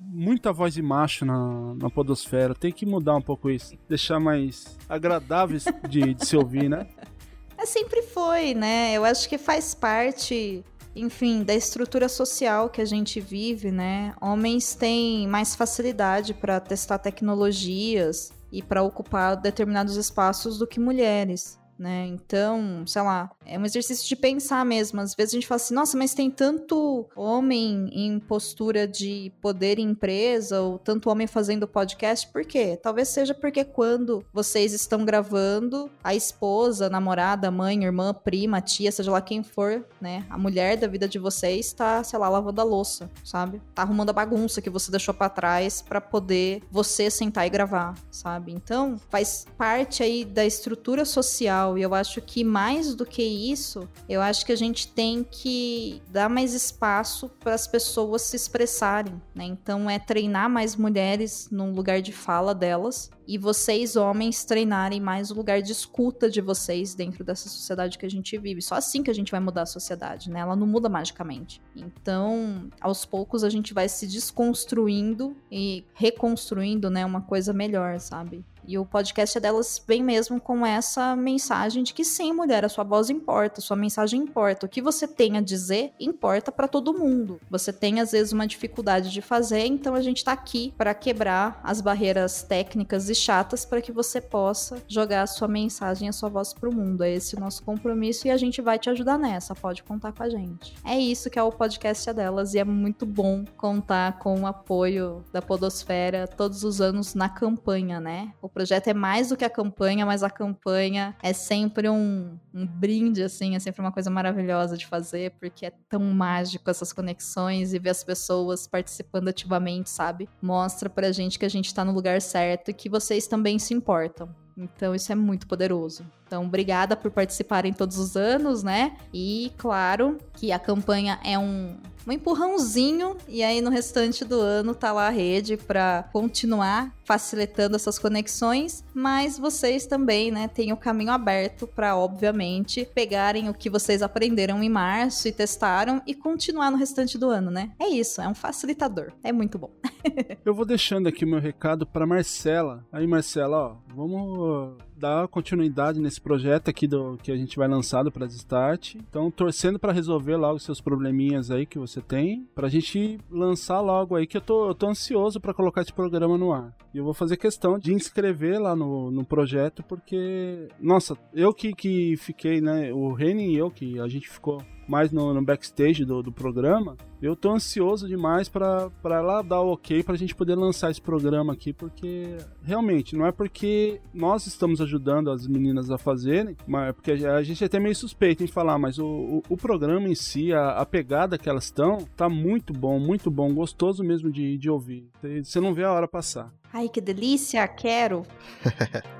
[0.00, 4.76] muita voz de macho na, na podosfera, tem que mudar um pouco isso, deixar mais
[4.88, 5.58] agradável
[5.88, 6.86] de, de se ouvir, né?
[7.60, 8.92] É, sempre foi, né?
[8.92, 10.64] Eu acho que faz parte,
[10.94, 14.14] enfim, da estrutura social que a gente vive, né?
[14.20, 21.58] Homens têm mais facilidade para testar tecnologias e para ocupar determinados espaços do que mulheres.
[21.78, 22.06] Né?
[22.06, 25.00] Então, sei lá, é um exercício de pensar mesmo.
[25.00, 29.78] Às vezes a gente fala assim, nossa, mas tem tanto homem em postura de poder
[29.78, 32.78] em empresa, ou tanto homem fazendo podcast, por quê?
[32.82, 38.10] Talvez seja porque quando vocês estão gravando, a esposa, a namorada, a mãe, a irmã,
[38.10, 40.26] a prima, tia, seja lá quem for, né?
[40.28, 43.62] A mulher da vida de vocês tá, sei lá, lavando a louça, sabe?
[43.74, 47.94] Tá arrumando a bagunça que você deixou para trás para poder você sentar e gravar,
[48.10, 48.52] sabe?
[48.52, 53.88] Então, faz parte aí da estrutura social e eu acho que mais do que isso,
[54.08, 59.20] eu acho que a gente tem que dar mais espaço para as pessoas se expressarem,
[59.34, 59.44] né?
[59.44, 65.30] Então é treinar mais mulheres num lugar de fala delas e vocês homens treinarem mais
[65.30, 68.62] o lugar de escuta de vocês dentro dessa sociedade que a gente vive.
[68.62, 70.40] Só assim que a gente vai mudar a sociedade, né?
[70.40, 71.60] Ela não muda magicamente.
[71.76, 78.44] Então, aos poucos a gente vai se desconstruindo e reconstruindo, né, uma coisa melhor, sabe?
[78.68, 82.84] E o podcast delas vem mesmo com essa mensagem de que sim, mulher, a sua
[82.84, 84.66] voz importa, a sua mensagem importa.
[84.66, 87.40] O que você tem a dizer importa para todo mundo.
[87.48, 91.58] Você tem às vezes uma dificuldade de fazer, então a gente tá aqui para quebrar
[91.64, 96.28] as barreiras técnicas e chatas para que você possa jogar a sua mensagem, a sua
[96.28, 97.02] voz pro mundo.
[97.02, 99.54] É esse o nosso compromisso e a gente vai te ajudar nessa.
[99.54, 100.74] Pode contar com a gente.
[100.84, 105.24] É isso que é o podcast delas e é muito bom contar com o apoio
[105.32, 108.34] da Podosfera todos os anos na campanha, né?
[108.42, 112.66] O projeto é mais do que a campanha, mas a campanha é sempre um, um
[112.66, 117.72] brinde, assim, é sempre uma coisa maravilhosa de fazer, porque é tão mágico essas conexões
[117.72, 120.28] e ver as pessoas participando ativamente, sabe?
[120.42, 123.72] Mostra pra gente que a gente tá no lugar certo e que vocês também se
[123.72, 124.28] importam.
[124.56, 126.04] Então isso é muito poderoso.
[126.26, 128.96] Então, obrigada por participarem todos os anos, né?
[129.14, 134.74] E claro que a campanha é um, um empurrãozinho e aí no restante do ano
[134.74, 140.76] tá lá a rede para continuar facilitando essas conexões, mas vocês também, né, têm o
[140.76, 146.70] caminho aberto para obviamente pegarem o que vocês aprenderam em março e testaram e continuar
[146.70, 147.72] no restante do ano, né?
[147.80, 149.10] É isso, é um facilitador.
[149.24, 149.70] É muito bom.
[150.44, 152.84] Eu vou deixando aqui meu recado para Marcela.
[152.92, 158.04] Aí, Marcela, ó, vamos dar continuidade nesse projeto aqui do que a gente vai lançar
[158.10, 158.96] Press Start.
[158.96, 164.16] Então, torcendo para resolver logo seus probleminhas aí que você tem, pra gente lançar logo
[164.16, 166.74] aí que eu tô, eu tô ansioso para colocar esse programa no ar.
[166.98, 172.16] Eu vou fazer questão de inscrever lá no, no projeto porque, nossa, eu que, que
[172.16, 176.22] fiquei, né, o Reni e eu que a gente ficou mais no, no backstage do,
[176.22, 180.90] do, programa, eu tô ansioso demais para lá dar o ok pra gente poder lançar
[180.90, 186.56] esse programa aqui, porque realmente não é porque nós estamos ajudando as meninas a fazerem,
[186.66, 190.08] mas porque a gente é até meio suspeito em falar, mas o, o, o programa
[190.08, 194.30] em si, a, a, pegada que elas estão, tá muito bom, muito bom, gostoso mesmo
[194.30, 195.08] de, de ouvir.
[195.42, 196.52] Você não vê a hora passar.
[196.72, 198.22] Ai, que delícia, quero!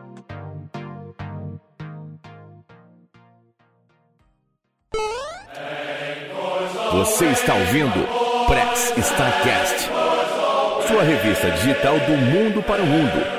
[6.93, 8.07] Você está ouvindo
[8.47, 9.91] Press Starcast,
[10.89, 13.39] sua revista digital do mundo para o mundo.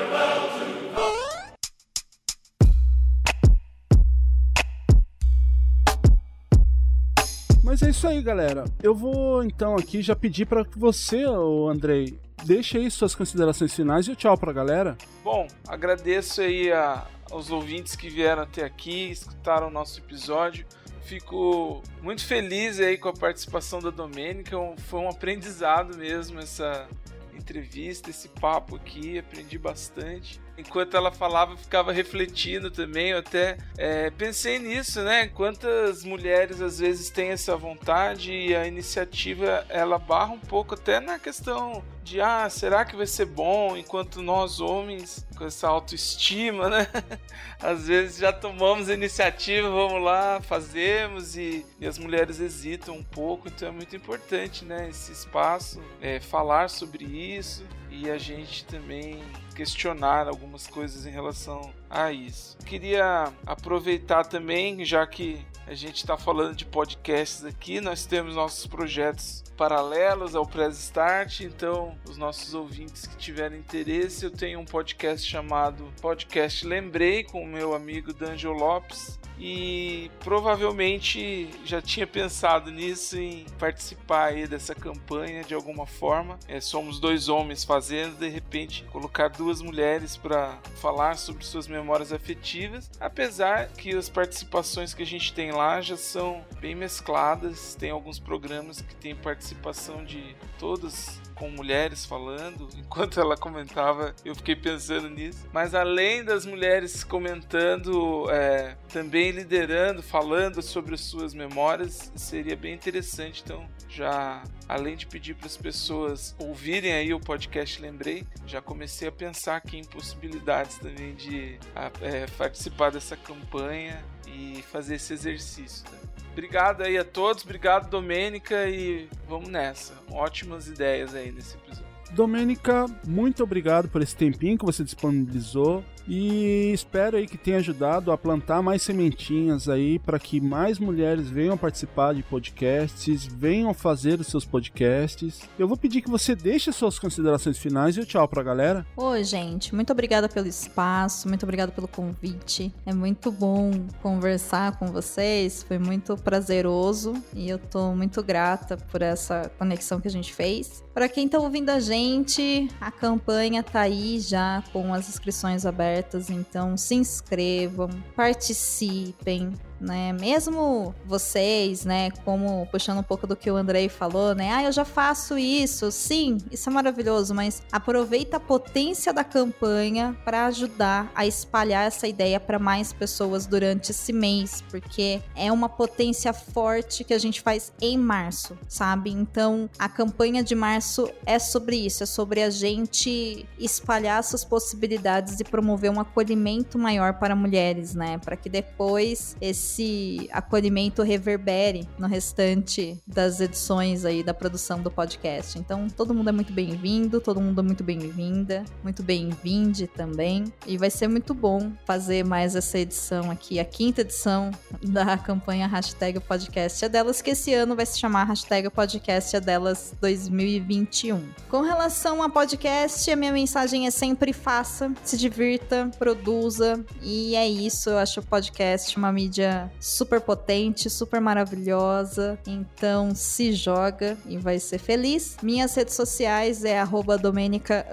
[7.63, 8.65] Mas é isso aí, galera.
[8.81, 14.07] Eu vou então aqui já pedir para que você, Andrei, deixe aí suas considerações finais
[14.07, 14.97] e o tchau para a galera.
[15.23, 20.65] Bom, agradeço aí a, aos ouvintes que vieram até aqui, escutaram o nosso episódio.
[21.09, 24.55] Fico muito feliz aí com a participação da Domênica.
[24.77, 26.87] Foi um aprendizado mesmo essa
[27.33, 29.17] entrevista, esse papo aqui.
[29.17, 33.09] Aprendi bastante enquanto ela falava, ficava refletindo também.
[33.09, 35.27] Eu até é, pensei nisso, né?
[35.27, 40.99] Quantas mulheres às vezes têm essa vontade e a iniciativa ela barra um pouco até
[40.99, 43.77] na questão de ah, será que vai ser bom?
[43.77, 46.87] Enquanto nós homens, com essa autoestima, né?
[47.61, 53.03] Às vezes já tomamos a iniciativa, vamos lá, fazemos e, e as mulheres hesitam um
[53.03, 54.89] pouco, então é muito importante, né?
[54.89, 59.21] Esse espaço, é, falar sobre isso e a gente também
[59.59, 62.57] questionar algumas coisas em relação a isso.
[62.65, 68.65] Queria aproveitar também, já que a gente está falando de podcasts aqui, nós temos nossos
[68.65, 74.65] projetos paralelos ao Press Start, então os nossos ouvintes que tiverem interesse, eu tenho um
[74.65, 82.69] podcast chamado Podcast Lembrei com o meu amigo Danjo Lopes e provavelmente já tinha pensado
[82.69, 86.37] nisso em participar aí dessa campanha de alguma forma.
[86.47, 92.11] É, somos dois homens fazendo, de repente colocar duas mulheres para falar sobre suas memórias
[92.11, 97.75] afetivas, apesar que as participações que a gente tem lá já são bem mescladas.
[97.75, 102.69] Tem alguns programas que tem participação de todas com mulheres falando.
[102.79, 105.45] Enquanto ela comentava, eu fiquei pensando nisso.
[105.51, 112.73] Mas além das mulheres comentando, é, também liderando, falando sobre as suas memórias, seria bem
[112.73, 113.41] interessante.
[113.43, 119.09] Então, já além de pedir para as pessoas ouvirem aí o podcast, lembrei, já comecei
[119.09, 121.59] a pensar aqui em possibilidades também de
[122.01, 124.01] é, participar dessa campanha
[124.33, 125.83] e fazer esse exercício.
[125.91, 125.97] Né?
[126.31, 129.93] Obrigado aí a todos, obrigado Domênica e vamos nessa.
[130.11, 131.89] Ótimas ideias aí nesse episódio.
[132.11, 135.83] Domênica, muito obrigado por esse tempinho que você disponibilizou.
[136.09, 141.29] E espero aí que tenha ajudado a plantar mais sementinhas aí para que mais mulheres
[141.29, 145.41] venham participar de podcasts, venham fazer os seus podcasts.
[145.57, 148.87] Eu vou pedir que você deixe suas considerações finais e o tchau pra galera.
[148.97, 152.73] Oi, gente, muito obrigada pelo espaço, muito obrigada pelo convite.
[152.87, 153.69] É muito bom
[154.01, 160.07] conversar com vocês, foi muito prazeroso e eu tô muito grata por essa conexão que
[160.07, 160.83] a gente fez.
[160.91, 165.98] Para quem tá ouvindo a gente, a campanha tá aí já com as inscrições abertas
[166.29, 170.13] então se inscrevam, participem, né?
[170.13, 174.51] Mesmo vocês, né, como puxando um pouco do que o Andrei falou, né?
[174.51, 175.91] Ah, eu já faço isso.
[175.91, 182.07] Sim, isso é maravilhoso, mas aproveita a potência da campanha para ajudar a espalhar essa
[182.07, 187.41] ideia para mais pessoas durante esse mês, porque é uma potência forte que a gente
[187.41, 189.11] faz em março, sabe?
[189.11, 195.39] Então, a campanha de março é sobre isso, é sobre a gente espalhar essas possibilidades
[195.39, 198.17] e promover um acolhimento maior para mulheres, né?
[198.17, 204.89] Para que depois esse esse acolhimento reverbere no restante das edições aí da produção do
[204.89, 205.59] podcast.
[205.59, 210.45] Então, todo mundo é muito bem-vindo, todo mundo é muito bem-vinda, muito bem-vinde também.
[210.65, 214.49] E vai ser muito bom fazer mais essa edição aqui, a quinta edição
[214.81, 219.39] da campanha Hashtag Podcast é Delas, que esse ano vai se chamar Hashtag Podcast é
[219.39, 221.29] Delas 2021.
[221.47, 227.47] Com relação a podcast, a minha mensagem é sempre faça, se divirta, produza, e é
[227.47, 227.89] isso.
[227.89, 232.39] Eu acho o podcast uma mídia super potente, super maravilhosa.
[232.45, 235.37] Então se joga e vai ser feliz.
[235.41, 236.79] Minhas redes sociais é
[237.17, 237.85] Domenica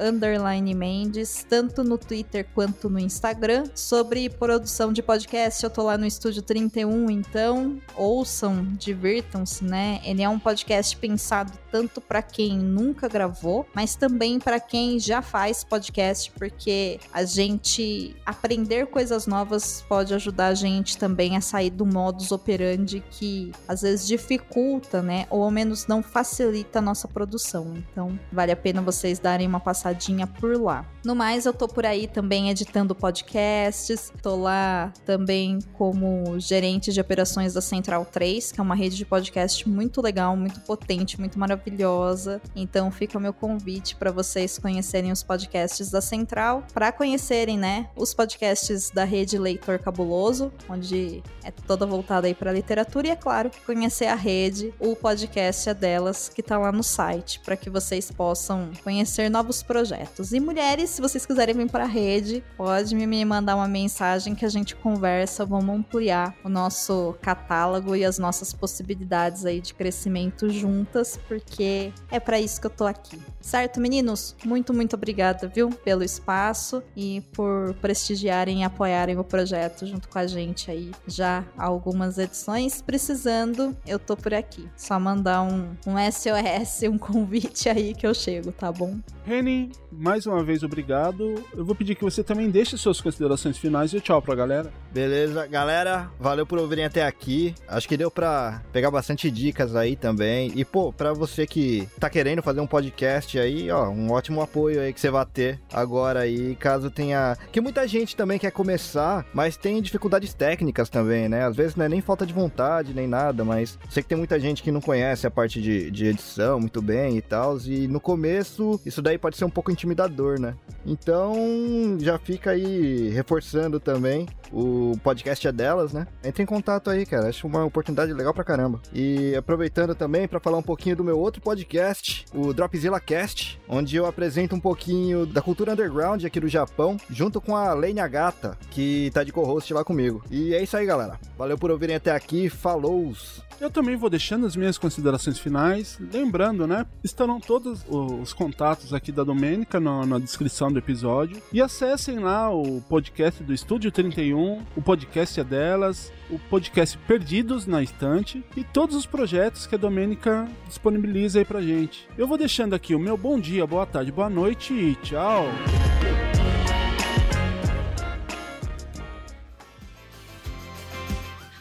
[0.75, 3.65] Mendes, tanto no Twitter quanto no Instagram.
[3.75, 10.01] Sobre produção de podcast, eu tô lá no Estúdio 31, então ouçam, divirtam-se, né?
[10.05, 15.21] Ele é um podcast pensado tanto para quem nunca gravou, mas também para quem já
[15.21, 21.71] faz podcast, porque a gente aprender coisas novas pode ajudar a gente também a sair
[21.71, 25.27] do modus operandi que às vezes dificulta, né?
[25.31, 27.73] Ou ao menos não facilita a nossa produção.
[27.77, 30.85] Então, vale a pena vocês darem uma passadinha por lá.
[31.03, 37.01] No mais, eu tô por aí também editando podcasts, tô lá também como gerente de
[37.01, 41.39] operações da Central 3, que é uma rede de podcast muito legal, muito potente, muito
[41.39, 42.43] maravilhosa.
[42.55, 47.89] Então, fica o meu convite para vocês conhecerem os podcasts da Central, para conhecerem, né,
[47.97, 53.17] os podcasts da rede Leitor Cabuloso, onde é toda voltada aí para literatura e é
[53.17, 57.71] claro, conhecer a rede, o podcast é delas que tá lá no site, para que
[57.71, 60.33] vocês possam conhecer novos projetos.
[60.33, 64.45] E mulheres, se vocês quiserem vir para a rede, pode me mandar uma mensagem que
[64.45, 70.51] a gente conversa, vamos ampliar o nosso catálogo e as nossas possibilidades aí de crescimento
[70.51, 73.21] juntas, porque é para isso que eu tô aqui.
[73.41, 74.35] Certo, meninos?
[74.45, 80.19] Muito, muito obrigada, viu, pelo espaço e por prestigiarem e apoiarem o projeto junto com
[80.19, 82.81] a gente aí já algumas edições.
[82.83, 84.69] Precisando, eu tô por aqui.
[84.77, 88.99] Só mandar um, um SOS, um convite aí que eu chego, tá bom?
[89.25, 91.35] Reni, mais uma vez obrigado.
[91.57, 94.73] Eu vou pedir que você também deixe suas considerações finais e tchau pra galera.
[94.93, 97.55] Beleza, galera, valeu por ouvirem até aqui.
[97.67, 100.53] Acho que deu pra pegar bastante dicas aí também.
[100.55, 104.81] E, pô, pra você que tá querendo fazer um podcast aí, ó, um ótimo apoio
[104.81, 107.37] aí que você vai ter agora aí, caso tenha.
[107.51, 111.45] Que muita gente também quer começar, mas tem dificuldades técnicas também, né?
[111.45, 114.39] Às vezes não é nem falta de vontade, nem nada, mas sei que tem muita
[114.39, 117.59] gente que não conhece a parte de, de edição muito bem e tal.
[117.59, 120.55] E no começo, isso daí pode ser um pouco intimidador, né?
[120.85, 124.27] Então, já fica aí reforçando também.
[124.53, 126.07] O podcast é delas, né?
[126.25, 127.29] Entre em contato aí, cara.
[127.29, 128.81] Acho uma oportunidade legal pra caramba.
[128.93, 133.97] E aproveitando também para falar um pouquinho do meu outro podcast, o Dropzilla Cast, onde
[133.97, 138.57] eu apresento um pouquinho da cultura underground aqui do Japão, junto com a Lane Agata,
[138.71, 140.23] que tá de co-host lá comigo.
[140.31, 141.16] E é isso aí, galera.
[141.37, 142.49] Valeu por ouvirem até aqui.
[142.49, 143.13] Falou!
[143.61, 145.99] Eu também vou deixando as minhas considerações finais.
[146.13, 146.85] Lembrando, né?
[147.03, 151.41] Estarão todos os contatos aqui da Domênica na, na descrição do episódio.
[151.53, 157.67] E acessem lá o podcast do Estúdio 31, o podcast é delas, o podcast Perdidos
[157.67, 162.07] na Estante e todos os projetos que a Domênica disponibiliza aí pra gente.
[162.19, 165.47] Eu vou deixando aqui o meu bom dia, boa tarde, boa noite e tchau!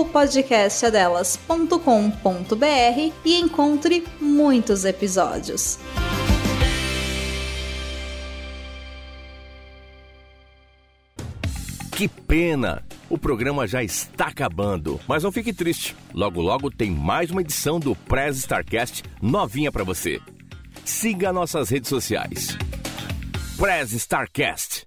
[0.00, 5.78] o podcast é delas.com.br e encontre muitos episódios.
[11.94, 12.82] Que pena!
[13.10, 15.94] O programa já está acabando, mas não fique triste.
[16.14, 20.18] Logo logo tem mais uma edição do Press Starcast novinha para você.
[20.86, 22.56] Siga nossas redes sociais.
[23.58, 24.86] Press Starcast.